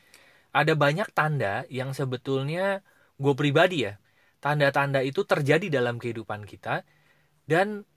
[0.56, 2.82] Ada banyak tanda yang sebetulnya
[3.18, 4.00] gue pribadi ya
[4.40, 6.86] tanda-tanda itu terjadi dalam kehidupan kita.
[7.48, 7.88] Dan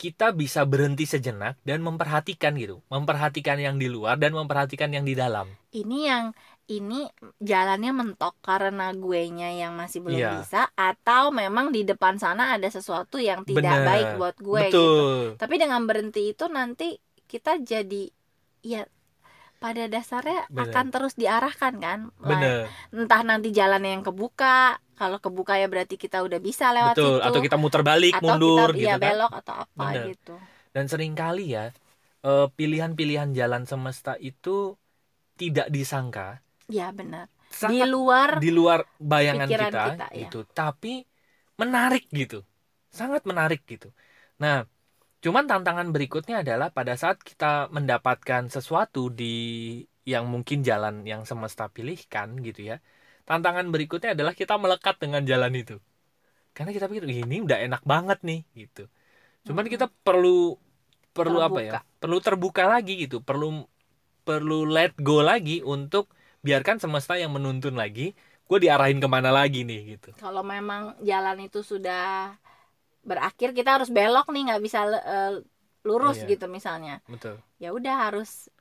[0.00, 5.12] kita bisa berhenti sejenak dan memperhatikan gitu, memperhatikan yang di luar dan memperhatikan yang di
[5.12, 5.52] dalam.
[5.76, 6.24] Ini yang
[6.72, 7.04] ini
[7.36, 10.40] jalannya mentok karena gue nya yang masih belum yeah.
[10.40, 13.84] bisa atau memang di depan sana ada sesuatu yang tidak Bener.
[13.84, 14.62] baik buat gue.
[14.72, 14.72] Betul.
[14.72, 14.88] gitu.
[15.36, 16.96] Tapi dengan berhenti itu nanti
[17.28, 18.08] kita jadi
[18.64, 18.88] ya
[19.60, 20.72] pada dasarnya Bener.
[20.72, 21.98] akan terus diarahkan kan.
[22.16, 22.72] Bener.
[22.90, 27.24] Entah nanti jalannya yang kebuka kalau kebuka ya berarti kita udah bisa lewat Betul, situ
[27.24, 30.04] atau kita muter balik atau mundur kita, gitu ya, kan belok atau apa Bener.
[30.12, 30.34] gitu
[30.76, 31.72] dan sering kali ya
[32.20, 34.76] eh, pilihan-pilihan jalan semesta itu
[35.40, 40.28] tidak disangka ya benar di luar di luar bayangan kita, kita ya.
[40.28, 41.00] itu tapi
[41.56, 42.44] menarik gitu
[42.92, 43.88] sangat menarik gitu
[44.36, 44.68] nah
[45.20, 49.34] cuman tantangan berikutnya adalah pada saat kita mendapatkan sesuatu di
[50.08, 52.76] yang mungkin jalan yang semesta pilihkan gitu ya
[53.30, 55.78] tantangan berikutnya adalah kita melekat dengan jalan itu.
[56.50, 58.90] Karena kita pikir ini udah enak banget nih gitu.
[59.46, 60.58] Cuman kita perlu
[61.14, 61.46] perlu terbuka.
[61.46, 61.72] apa ya?
[62.02, 63.22] Perlu terbuka lagi gitu.
[63.22, 63.70] Perlu
[64.26, 66.10] perlu let go lagi untuk
[66.42, 68.18] biarkan semesta yang menuntun lagi
[68.50, 69.94] gue diarahin ke mana lagi nih?
[69.94, 70.10] gitu.
[70.18, 72.34] Kalau memang jalan itu sudah
[73.00, 75.40] berakhir kita harus belok nih nggak bisa uh,
[75.86, 76.36] lurus iya.
[76.36, 77.00] gitu misalnya.
[77.08, 77.40] Betul.
[77.56, 78.52] Ya udah harus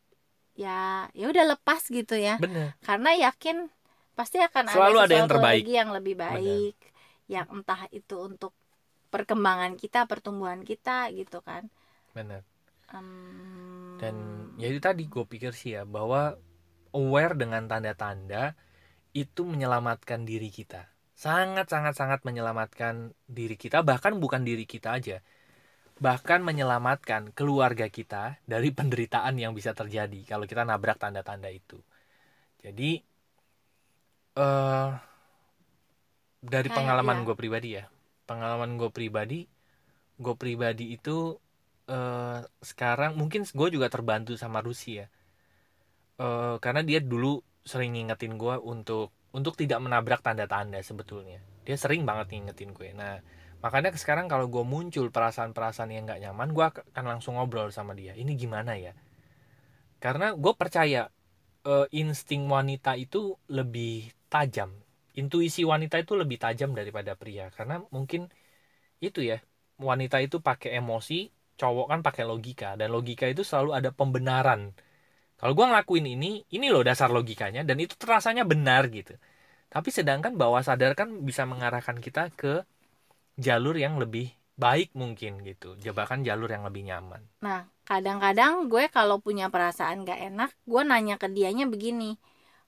[0.56, 2.40] ya ya udah lepas gitu ya.
[2.40, 2.76] Bener.
[2.88, 3.72] karena yakin
[4.16, 5.64] pasti akan selalu ada, ada yang terbaik.
[5.64, 7.32] lagi yang lebih baik Benar.
[7.32, 8.52] yang entah itu untuk
[9.10, 11.72] perkembangan kita pertumbuhan kita gitu kan.
[12.12, 12.44] Benar
[12.94, 13.98] um...
[14.02, 14.16] dan
[14.58, 16.38] ya itu tadi gue pikir sih ya bahwa
[16.96, 18.58] aware dengan tanda-tanda
[19.14, 25.20] itu menyelamatkan diri kita sangat sangat sangat menyelamatkan diri kita bahkan bukan diri kita aja
[26.00, 31.76] bahkan menyelamatkan keluarga kita dari penderitaan yang bisa terjadi kalau kita nabrak tanda-tanda itu
[32.64, 33.04] jadi
[34.40, 34.96] uh,
[36.40, 37.24] dari Kayak, pengalaman ya.
[37.28, 37.86] gue pribadi ya
[38.24, 39.40] pengalaman gue pribadi
[40.20, 41.36] gue pribadi itu
[41.92, 45.12] uh, sekarang mungkin gue juga terbantu sama Rusia
[46.16, 51.42] uh, karena dia dulu sering ngingetin gue untuk untuk tidak menabrak tanda-tanda sebetulnya.
[51.66, 52.90] Dia sering banget ngingetin gue.
[52.98, 53.22] Nah
[53.60, 58.18] makanya sekarang kalau gue muncul perasaan-perasaan yang nggak nyaman gue akan langsung ngobrol sama dia.
[58.18, 58.98] Ini gimana ya?
[60.00, 61.12] Karena gue percaya
[61.68, 64.74] uh, insting wanita itu lebih tajam.
[65.20, 67.52] Intuisi wanita itu lebih tajam daripada pria.
[67.54, 68.32] Karena mungkin
[69.04, 69.38] itu ya
[69.80, 72.80] wanita itu pakai emosi cowok kan pakai logika.
[72.80, 74.74] Dan logika itu selalu ada pembenaran
[75.40, 79.16] kalau gue ngelakuin ini ini loh dasar logikanya dan itu terasanya benar gitu.
[79.72, 82.68] Tapi sedangkan bawah sadar kan bisa mengarahkan kita ke
[83.40, 85.80] jalur yang lebih baik mungkin gitu.
[85.80, 87.24] Jebakan jalur yang lebih nyaman.
[87.40, 92.20] Nah kadang-kadang gue kalau punya perasaan gak enak gue nanya ke dianya begini.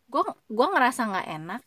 [0.08, 1.62] Gue gue ngerasa gak enak.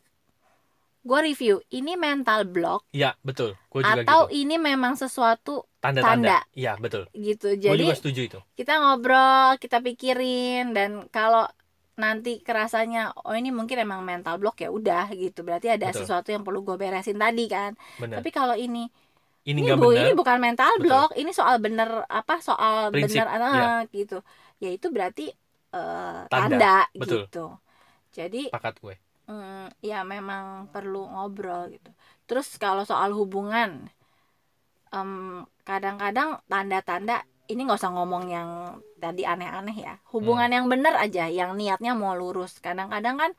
[1.04, 3.60] Gue review ini mental block ya betul.
[3.68, 4.40] Gue juga atau gitu.
[4.40, 9.84] ini memang sesuatu tanda-tanda iya betul gitu jadi gue juga setuju itu kita ngobrol kita
[9.84, 11.44] pikirin dan kalau
[11.94, 16.02] nanti kerasanya oh ini mungkin emang mental block ya udah gitu berarti ada betul.
[16.02, 18.18] sesuatu yang perlu gue beresin tadi kan Bener.
[18.18, 18.90] tapi kalau ini
[19.44, 20.08] ini, ini bu bener.
[20.08, 20.88] ini bukan mental Betul.
[20.88, 23.70] block ini soal bener apa soal Prinsip, bener ya.
[23.92, 24.18] gitu
[24.58, 25.30] ya itu berarti
[25.76, 27.28] uh, tanda, tanda Betul.
[27.28, 27.46] gitu
[28.10, 28.94] jadi pakat gue
[29.30, 31.90] mm, ya memang perlu ngobrol gitu
[32.26, 33.86] terus kalau soal hubungan
[34.94, 38.48] kadang kadang-kadang tanda-tanda ini nggak usah ngomong yang
[39.02, 40.56] tadi aneh-aneh ya hubungan hmm.
[40.56, 43.32] yang bener aja yang niatnya mau lurus kadang-kadang kan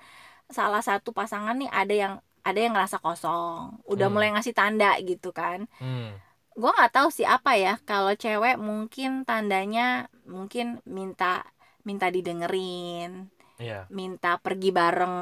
[0.52, 2.14] salah satu pasangan nih ada yang
[2.46, 4.14] ada yang ngerasa kosong udah hmm.
[4.14, 6.12] mulai ngasih tanda gitu kan hmm.
[6.54, 11.42] gue nggak tahu sih apa ya kalau cewek mungkin tandanya mungkin minta
[11.82, 13.84] minta didengerin yeah.
[13.92, 15.16] minta pergi bareng.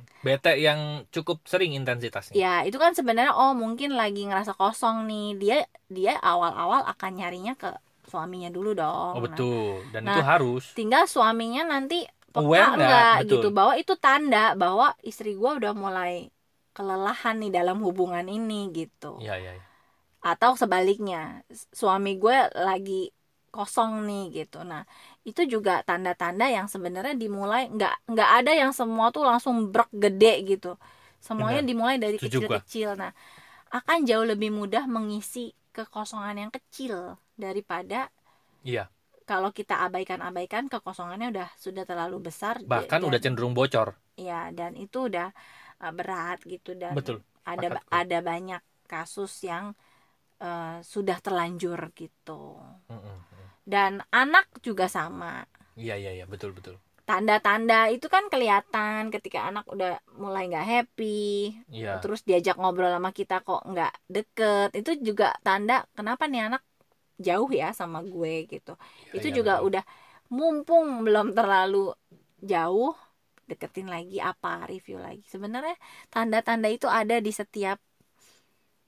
[0.00, 0.02] Hmm.
[0.20, 2.36] bete yang cukup sering intensitasnya.
[2.36, 5.28] Ya itu kan sebenarnya oh mungkin lagi ngerasa kosong nih.
[5.38, 7.70] Dia dia awal-awal akan nyarinya ke
[8.10, 9.12] suaminya dulu dong.
[9.16, 9.86] Oh betul.
[9.94, 10.64] Dan nah, itu harus.
[10.74, 13.48] tinggal suaminya nanti peka enggak gitu.
[13.54, 16.30] Bahwa itu tanda bahwa istri gue udah mulai
[16.74, 19.18] kelelahan nih dalam hubungan ini gitu.
[19.22, 19.64] Ya, ya, ya.
[20.20, 21.40] atau sebaliknya
[21.72, 23.08] suami gue lagi
[23.50, 24.62] kosong nih gitu.
[24.62, 24.86] Nah
[25.20, 30.34] itu juga tanda-tanda yang sebenarnya dimulai nggak nggak ada yang semua tuh langsung brek gede
[30.48, 30.80] gitu.
[31.20, 31.70] Semuanya Benar.
[31.70, 33.12] dimulai dari kecil-kecil nah
[33.70, 38.10] akan jauh lebih mudah mengisi kekosongan yang kecil daripada
[38.66, 38.90] iya.
[39.22, 43.94] kalau kita abaikan-abaikan kekosongannya udah sudah terlalu besar bahkan dan, udah cenderung bocor.
[44.18, 45.30] Iya dan itu udah
[45.84, 47.22] uh, berat gitu dan Betul.
[47.46, 49.76] ada ada banyak kasus yang
[50.42, 52.58] uh, sudah terlanjur gitu.
[52.90, 53.29] Mm -hmm.
[53.70, 55.46] Dan anak juga sama.
[55.78, 56.24] Iya iya iya.
[56.26, 56.74] Betul betul.
[57.06, 61.98] Tanda-tanda itu kan kelihatan ketika anak udah mulai nggak happy iya.
[61.98, 64.70] terus diajak ngobrol sama kita kok nggak deket.
[64.74, 66.62] Itu juga tanda kenapa nih anak
[67.18, 68.74] jauh ya sama gue gitu.
[69.10, 69.66] Ya, itu ya, juga betul.
[69.70, 69.84] udah
[70.30, 71.94] mumpung belum terlalu
[72.40, 72.94] jauh
[73.50, 75.26] deketin lagi apa review lagi.
[75.26, 75.74] Sebenarnya
[76.14, 77.82] tanda-tanda itu ada di setiap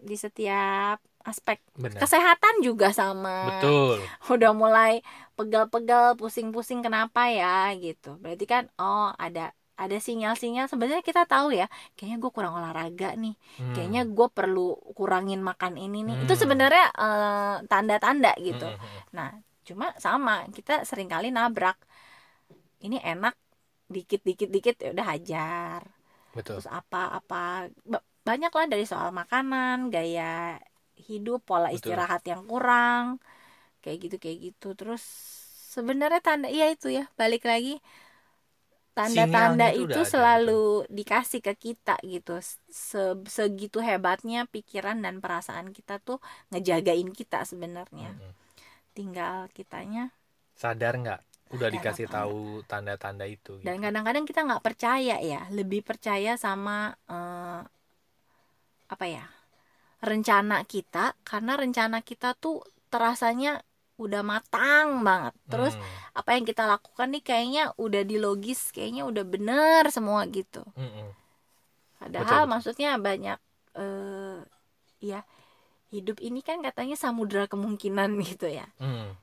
[0.02, 1.98] di setiap aspek Bener.
[1.98, 3.98] kesehatan juga sama betul
[4.34, 5.00] udah mulai
[5.38, 11.66] pegal-pegal pusing-pusing kenapa ya gitu berarti kan oh ada ada sinyal-sinyal sebenarnya kita tahu ya
[11.96, 13.74] kayaknya gue kurang olahraga nih hmm.
[13.74, 16.24] kayaknya gue perlu kurangin makan ini nih hmm.
[16.28, 19.02] itu sebenarnya uh, tanda-tanda gitu hmm, hmm, hmm.
[19.16, 19.30] nah
[19.62, 21.78] cuma sama kita sering kali nabrak
[22.82, 23.34] ini enak
[23.88, 25.80] dikit dikit dikit ya udah hajar
[26.32, 26.60] Betul.
[26.62, 27.68] terus apa apa
[28.22, 30.56] banyak lah dari soal makanan gaya
[31.02, 31.92] hidup pola Betul.
[31.92, 33.18] istirahat yang kurang
[33.82, 35.02] kayak gitu kayak gitu terus
[35.72, 37.82] sebenarnya tanda iya itu ya balik lagi
[38.92, 42.36] tanda-tanda itu, itu selalu ada, dikasih ke kita gitu
[42.68, 46.20] Se segitu hebatnya pikiran dan perasaan kita tuh
[46.52, 48.32] ngejagain kita sebenarnya -hmm.
[48.92, 50.12] tinggal kitanya
[50.52, 51.20] sadar nggak
[51.52, 53.64] udah dikasih tahu tanda-tanda itu gitu.
[53.64, 57.64] dan kadang-kadang kita nggak percaya ya lebih percaya sama uh,
[58.92, 59.24] apa ya
[60.02, 63.62] rencana kita karena rencana kita tuh terasanya
[64.02, 65.34] udah matang banget.
[65.46, 66.18] Terus hmm.
[66.18, 70.66] apa yang kita lakukan nih kayaknya udah di logis kayaknya udah bener semua gitu.
[70.74, 71.14] Hmm.
[72.02, 73.38] padahal betul, maksudnya banyak
[73.78, 74.42] uh,
[74.98, 75.22] ya
[75.94, 78.66] hidup ini kan katanya samudra kemungkinan gitu ya.
[78.82, 79.14] Hmm.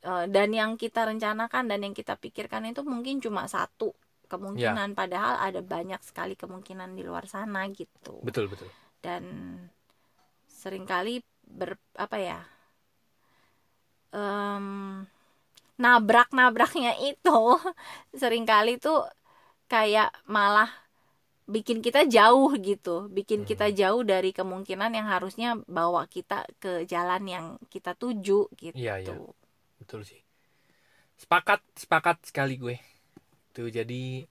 [0.00, 3.92] Uh, dan yang kita rencanakan dan yang kita pikirkan itu mungkin cuma satu
[4.30, 4.96] kemungkinan ya.
[4.96, 8.22] padahal ada banyak sekali kemungkinan di luar sana gitu.
[8.22, 8.70] Betul betul.
[9.02, 9.26] Dan
[10.60, 12.40] sering kali ber apa ya
[14.12, 15.00] um,
[15.80, 17.38] nabrak nabraknya itu
[18.20, 19.08] sering kali tuh
[19.72, 20.68] kayak malah
[21.50, 23.48] bikin kita jauh gitu bikin hmm.
[23.48, 28.76] kita jauh dari kemungkinan yang harusnya bawa kita ke jalan yang kita tuju gitu.
[28.78, 29.18] Iya, iya.
[29.82, 30.22] Betul sih.
[31.18, 32.78] Sepakat sepakat sekali gue.
[33.50, 34.22] Tuh jadi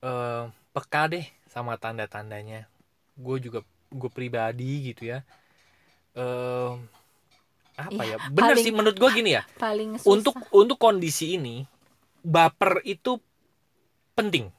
[0.00, 2.64] uh, peka deh sama tanda-tandanya.
[3.20, 3.60] Gue juga
[3.94, 5.22] gue pribadi gitu ya.
[6.18, 6.78] Uh,
[7.78, 8.16] apa ya?
[8.30, 9.42] Bener paling, sih menurut gue gini ya.
[9.64, 10.10] paling susah.
[10.10, 11.62] untuk untuk kondisi ini
[12.26, 13.22] baper itu
[14.18, 14.50] penting.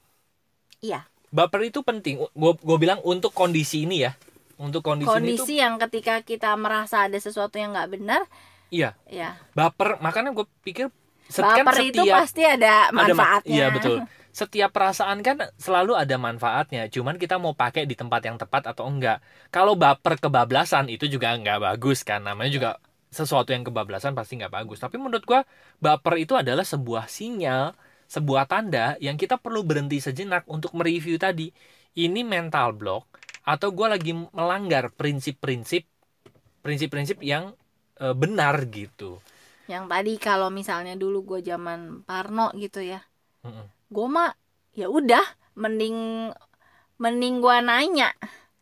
[0.80, 1.04] Iya.
[1.36, 2.24] Baper itu penting.
[2.32, 4.16] Gue gue bilang untuk kondisi ini ya.
[4.56, 8.24] Untuk kondisi, kondisi ini yang ketika kita merasa ada sesuatu yang nggak benar
[8.72, 8.96] iya.
[9.12, 9.36] iya.
[9.52, 10.88] Baper makanya gue pikir
[11.28, 13.52] baper setiap, itu pasti ada manfaatnya.
[13.52, 13.98] ada, iya betul
[14.36, 16.92] setiap perasaan kan selalu ada manfaatnya.
[16.92, 19.24] Cuman kita mau pakai di tempat yang tepat atau enggak.
[19.48, 22.20] Kalau baper kebablasan itu juga enggak bagus kan.
[22.20, 22.70] Namanya juga
[23.08, 24.84] sesuatu yang kebablasan pasti nggak bagus.
[24.84, 25.48] Tapi menurut gua
[25.80, 27.72] baper itu adalah sebuah sinyal
[28.06, 31.56] sebuah tanda yang kita perlu berhenti sejenak untuk mereview tadi.
[31.96, 33.08] Ini mental block
[33.48, 35.88] atau gua lagi melanggar prinsip-prinsip
[36.60, 37.56] prinsip-prinsip yang
[37.96, 39.24] e, benar gitu.
[39.70, 43.06] Yang tadi kalau misalnya dulu gue zaman Parno gitu ya.
[43.46, 43.75] Mm -mm.
[43.90, 44.34] Gue mah
[44.76, 45.24] ya udah
[45.56, 46.30] mending
[47.00, 48.12] mending gue nanya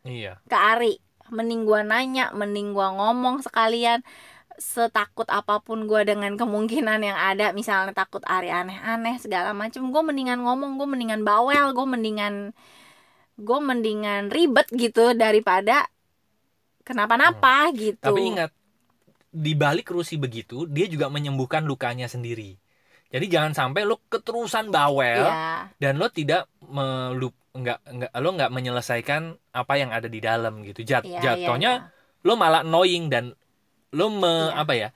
[0.06, 0.40] iya.
[0.46, 0.96] ke Ari.
[1.34, 4.06] Mending gue nanya mending gue ngomong sekalian.
[4.54, 10.02] Setakut apa pun gue dengan kemungkinan yang ada misalnya takut Ari aneh-aneh segala macam gue
[10.06, 12.54] mendingan ngomong gue mendingan bawel gue mendingan
[13.34, 15.90] gue mendingan ribet gitu daripada
[16.86, 17.76] kenapa-napa hmm.
[17.82, 18.14] gitu.
[18.14, 18.52] Tapi ingat
[19.34, 22.62] di balik rusi begitu dia juga menyembuhkan lukanya sendiri
[23.14, 25.70] jadi jangan sampai lo keterusan bawel yeah.
[25.78, 30.82] dan lo tidak melup nggak nggak lo nggak menyelesaikan apa yang ada di dalam gitu
[30.82, 32.26] Jat, yeah, iya, jatuhnya yeah, yeah.
[32.26, 33.38] lo malah annoying dan
[33.94, 34.58] lo me yeah.
[34.58, 34.90] apa ya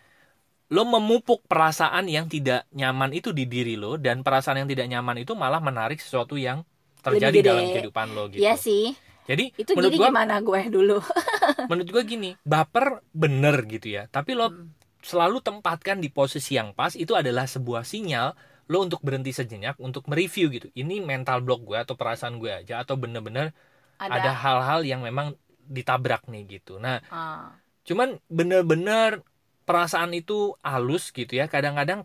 [0.67, 5.23] lo memupuk perasaan yang tidak nyaman itu di diri lo dan perasaan yang tidak nyaman
[5.23, 6.65] itu malah menarik sesuatu yang
[6.99, 8.43] terjadi dalam kehidupan lo gitu.
[8.43, 8.91] Iya sih.
[9.27, 10.97] Jadi itu menurut jadi gua, gimana gue dulu?
[11.71, 14.07] menurut gue gini, baper bener gitu ya.
[14.07, 14.76] Tapi lo hmm.
[15.07, 18.35] Selalu tempatkan di posisi yang pas itu adalah sebuah sinyal
[18.67, 20.67] lo untuk berhenti sejenak untuk mereview gitu.
[20.75, 23.55] Ini mental block gue atau perasaan gue aja atau bener-bener
[23.95, 24.35] ada.
[24.35, 26.75] hal-hal yang memang ditabrak nih gitu.
[26.75, 27.55] Nah, ah.
[27.87, 29.23] cuman bener-bener
[29.63, 31.47] perasaan itu halus gitu ya.
[31.47, 32.03] Kadang-kadang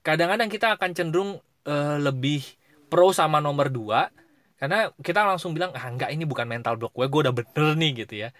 [0.00, 1.30] kadang-kadang kita akan cenderung
[1.68, 2.40] uh, lebih
[2.88, 4.08] pro sama nomor dua
[4.56, 7.90] karena kita langsung bilang ah enggak ini bukan mental block gue gue udah bener nih
[8.04, 8.32] gitu ya.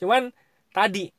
[0.00, 0.32] Cuman
[0.72, 1.12] tadi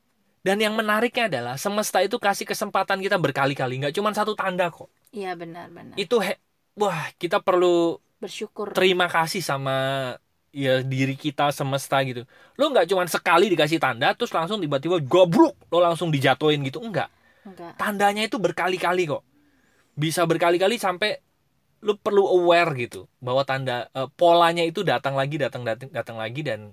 [0.46, 4.86] dan yang menariknya adalah semesta itu kasih kesempatan kita berkali-kali nggak cuma satu tanda kok.
[5.10, 6.38] Iya benar-benar itu he
[6.78, 8.70] wah kita perlu bersyukur.
[8.78, 10.14] terima kasih sama
[10.54, 12.30] ya diri kita semesta gitu.
[12.62, 17.10] Lo nggak cuma sekali dikasih tanda terus langsung tiba-tiba goblok lo langsung dijatuhin gitu enggak
[17.42, 19.26] enggak tandanya itu berkali-kali kok.
[19.98, 21.26] Bisa berkali-kali sampai
[21.82, 26.46] lo perlu aware gitu bahwa tanda uh, polanya itu datang lagi datang datang datang lagi
[26.46, 26.70] dan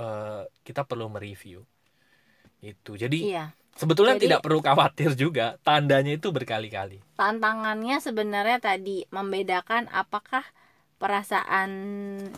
[0.00, 1.68] uh, kita perlu mereview
[2.64, 3.44] itu jadi iya.
[3.76, 10.42] sebetulnya jadi, tidak perlu khawatir juga tandanya itu berkali-kali tantangannya sebenarnya tadi membedakan apakah
[10.96, 11.70] perasaan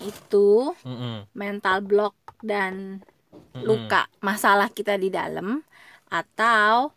[0.02, 1.16] itu mm -mm.
[1.36, 3.62] mental block dan mm -mm.
[3.62, 5.62] luka masalah kita di dalam
[6.10, 6.90] atau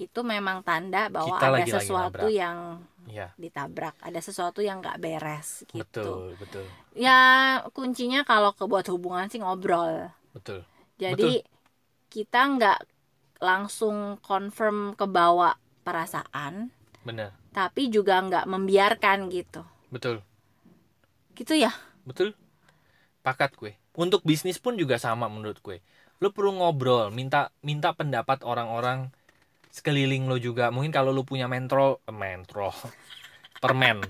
[0.00, 2.56] itu memang tanda bahwa kita ada lagi, sesuatu lagi yang
[3.10, 3.28] ya.
[3.36, 6.64] ditabrak ada sesuatu yang nggak beres gitu betul betul
[6.96, 7.20] ya
[7.76, 10.64] kuncinya kalau kebuat hubungan sih ngobrol betul
[10.96, 11.59] jadi betul.
[12.10, 12.78] Kita nggak
[13.40, 15.54] langsung confirm ke bawah
[15.86, 16.68] perasaan
[17.06, 17.32] benar.
[17.54, 19.64] tapi juga nggak membiarkan gitu.
[19.88, 20.20] Betul.
[21.32, 21.72] Gitu ya?
[22.04, 22.36] Betul.
[23.24, 25.78] Pakat gue untuk bisnis pun juga sama menurut gue
[26.20, 29.08] lo perlu ngobrol minta minta pendapat orang-orang
[29.72, 30.68] sekeliling lo juga.
[30.68, 32.74] Mungkin kalau lo punya mentro eh, mentro
[33.62, 34.04] permen.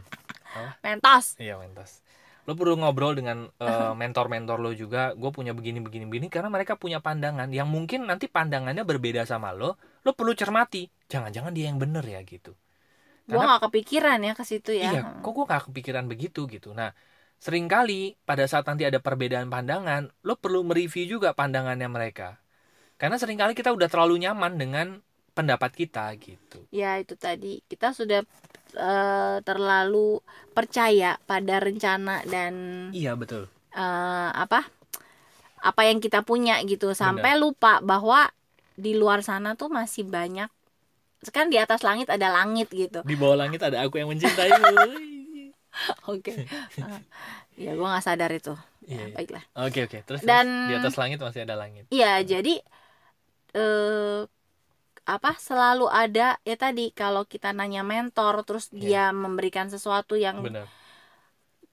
[0.83, 1.39] Mentos.
[1.39, 2.03] Iya mentos
[2.48, 5.12] lo perlu ngobrol dengan uh, mentor-mentor lo juga.
[5.12, 9.53] Gue punya begini begini begini karena mereka punya pandangan yang mungkin nanti pandangannya berbeda sama
[9.53, 10.88] lo lo perlu cermati.
[11.11, 12.57] Jangan-jangan dia yang bener ya gitu.
[13.29, 14.90] Gue gak kepikiran ya ke situ ya.
[14.90, 16.72] Iya kok gue gak kepikiran begitu gitu.
[16.72, 16.96] Nah
[17.40, 22.40] sering kali pada saat nanti ada perbedaan pandangan, lo perlu mereview juga pandangannya mereka.
[23.00, 24.87] Karena sering kali kita udah terlalu nyaman dengan
[25.40, 26.61] pendapat kita gitu.
[26.70, 28.22] Ya itu tadi kita sudah
[28.76, 30.20] uh, terlalu
[30.53, 32.53] percaya pada rencana dan
[32.92, 33.48] iya betul.
[33.72, 34.66] Uh, apa
[35.61, 37.42] apa yang kita punya gitu sampai Bener.
[37.42, 38.29] lupa bahwa
[38.76, 40.48] di luar sana tuh masih banyak.
[41.20, 43.05] Sekarang di atas langit ada langit gitu.
[43.05, 44.72] Di bawah langit ada aku yang mencintaimu.
[46.12, 46.49] Oke.
[46.80, 47.01] Uh,
[47.61, 48.57] ya gue nggak sadar itu.
[48.88, 49.45] Ya, iya, baiklah.
[49.55, 49.99] Oke oke.
[50.03, 51.86] Terus dan di atas langit masih ada langit.
[51.93, 52.59] Iya jadi
[53.55, 54.26] eh
[55.11, 58.79] apa selalu ada ya tadi kalau kita nanya mentor terus yeah.
[58.79, 60.71] dia memberikan sesuatu yang Bener.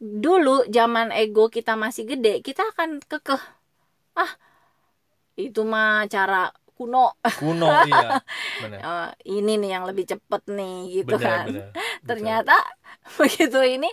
[0.02, 3.42] dulu zaman ego kita masih gede kita akan kekeh
[4.18, 4.32] ah
[5.38, 8.22] itu mah cara kuno kuno iya
[8.62, 8.80] bener.
[8.82, 11.70] Uh, ini nih yang lebih cepet nih gitu bener, kan bener.
[12.06, 12.56] ternyata
[13.22, 13.90] begitu ini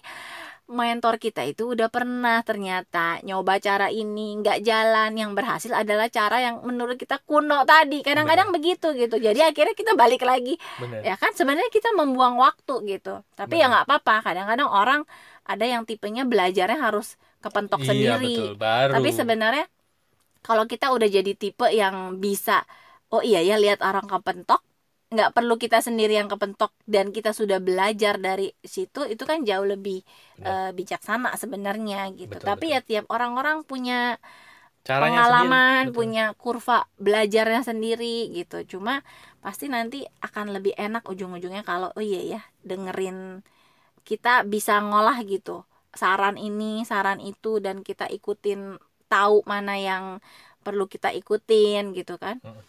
[0.65, 5.13] mentor kita itu udah pernah ternyata nyoba cara ini nggak jalan.
[5.13, 8.01] Yang berhasil adalah cara yang menurut kita kuno tadi.
[8.01, 9.21] Kadang-kadang begitu gitu.
[9.21, 10.57] Jadi akhirnya kita balik lagi.
[10.81, 11.05] Bener.
[11.05, 13.21] ya kan sebenarnya kita membuang waktu gitu.
[13.37, 13.71] Tapi ya Bener.
[13.71, 14.15] ya nggak apa-apa.
[14.25, 15.01] Kadang-kadang orang
[15.45, 18.35] ada yang tipenya belajarnya harus kepentok iya, sendiri.
[18.41, 18.93] betul, baru.
[18.97, 19.67] tapi sebenarnya
[20.41, 22.65] kalau kita udah jadi tipe yang bisa
[23.13, 24.65] oh iya ya lihat orang kepentok
[25.13, 29.67] nggak perlu kita sendiri yang kepentok dan kita sudah belajar dari situ itu kan jauh
[29.69, 30.03] lebih
[30.43, 32.35] uh, bijaksana sebenarnya gitu.
[32.35, 32.75] Betul, tapi betul.
[32.75, 34.19] ya tiap orang-orang punya
[34.85, 38.77] Caranya pengalaman punya kurva belajarnya sendiri gitu.
[38.77, 39.01] Cuma
[39.41, 43.41] pasti nanti akan lebih enak ujung-ujungnya kalau oh iya ya dengerin
[44.05, 45.65] kita bisa ngolah gitu.
[45.95, 48.77] Saran ini saran itu dan kita ikutin
[49.07, 50.05] tahu mana yang
[50.65, 52.41] perlu kita ikutin gitu kan.
[52.45, 52.63] Hmm.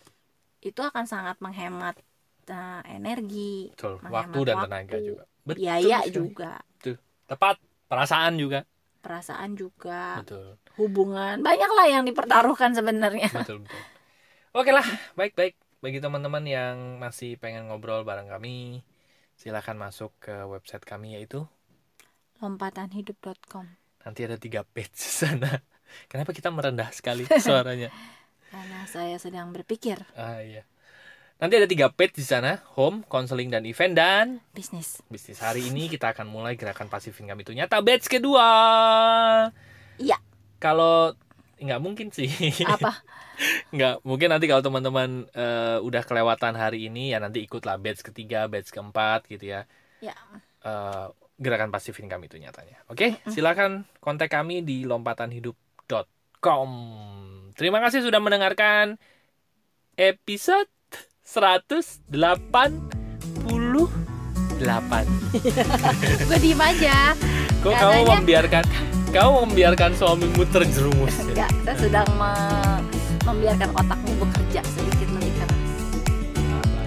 [0.66, 1.94] itu akan sangat menghemat
[2.52, 4.02] uh, energi, Betul.
[4.08, 5.24] waktu dan waktu, tenaga juga.
[5.46, 6.54] Betul, biaya juga.
[6.78, 6.96] Betul.
[7.26, 7.56] Tepat,
[7.90, 8.60] perasaan juga.
[9.02, 10.22] Perasaan juga.
[10.22, 10.58] Betul.
[10.82, 13.30] Hubungan, banyak lah yang dipertaruhkan sebenarnya.
[13.42, 13.82] Betul, betul.
[14.56, 14.88] Oke lah,
[15.20, 15.56] baik-baik.
[15.84, 18.82] Bagi teman-teman yang masih pengen ngobrol bareng kami,
[19.36, 21.46] silahkan masuk ke website kami yaitu
[22.40, 23.68] lompatanhidup.com.
[24.04, 25.62] Nanti ada tiga page sana.
[26.12, 27.92] Kenapa kita merendah sekali suaranya?
[28.52, 30.02] Karena saya sedang berpikir.
[30.16, 30.64] Ah iya.
[31.36, 35.04] Nanti ada tiga page di sana, home, counseling dan event dan bisnis.
[35.12, 38.48] Bisnis hari ini kita akan mulai gerakan pasif income itu nyata batch kedua.
[40.00, 40.16] Iya.
[40.64, 41.12] Kalau
[41.60, 42.32] nggak mungkin sih.
[42.64, 43.04] Apa?
[43.76, 48.48] nggak mungkin nanti kalau teman-teman uh, udah kelewatan hari ini ya nanti ikutlah batch ketiga,
[48.48, 49.68] batch keempat gitu ya.
[50.00, 50.16] Ya.
[50.64, 52.80] Uh, gerakan pasif income itu nyatanya.
[52.88, 53.10] Oke, okay?
[53.12, 53.34] mm -hmm.
[53.36, 56.72] silakan kontak kami di lompatanhidup.com.
[57.60, 58.96] Terima kasih sudah mendengarkan
[60.00, 60.72] episode
[61.26, 62.14] 188
[66.30, 67.18] Gue diem aja
[67.66, 67.82] Kok Katanya...
[67.82, 68.64] kamu membiarkan
[69.10, 72.32] Kamu membiarkan suamimu terjerumus Enggak, saya sedang me
[73.26, 75.58] membiarkan otakmu bekerja sedikit lebih keras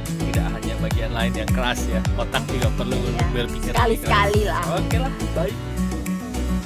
[0.06, 3.26] Tidak hanya bagian lain yang keras ya Otak juga perlu iya.
[3.34, 5.56] berpikir Sekali-sekali lah Oke lah, baik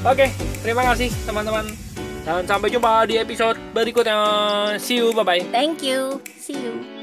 [0.03, 0.27] Oke,
[0.61, 1.64] terima kasih teman-teman
[2.23, 4.14] dan sampai jumpa di episode berikutnya.
[4.79, 5.43] See you, bye bye.
[5.51, 6.23] Thank you.
[6.39, 7.01] See you.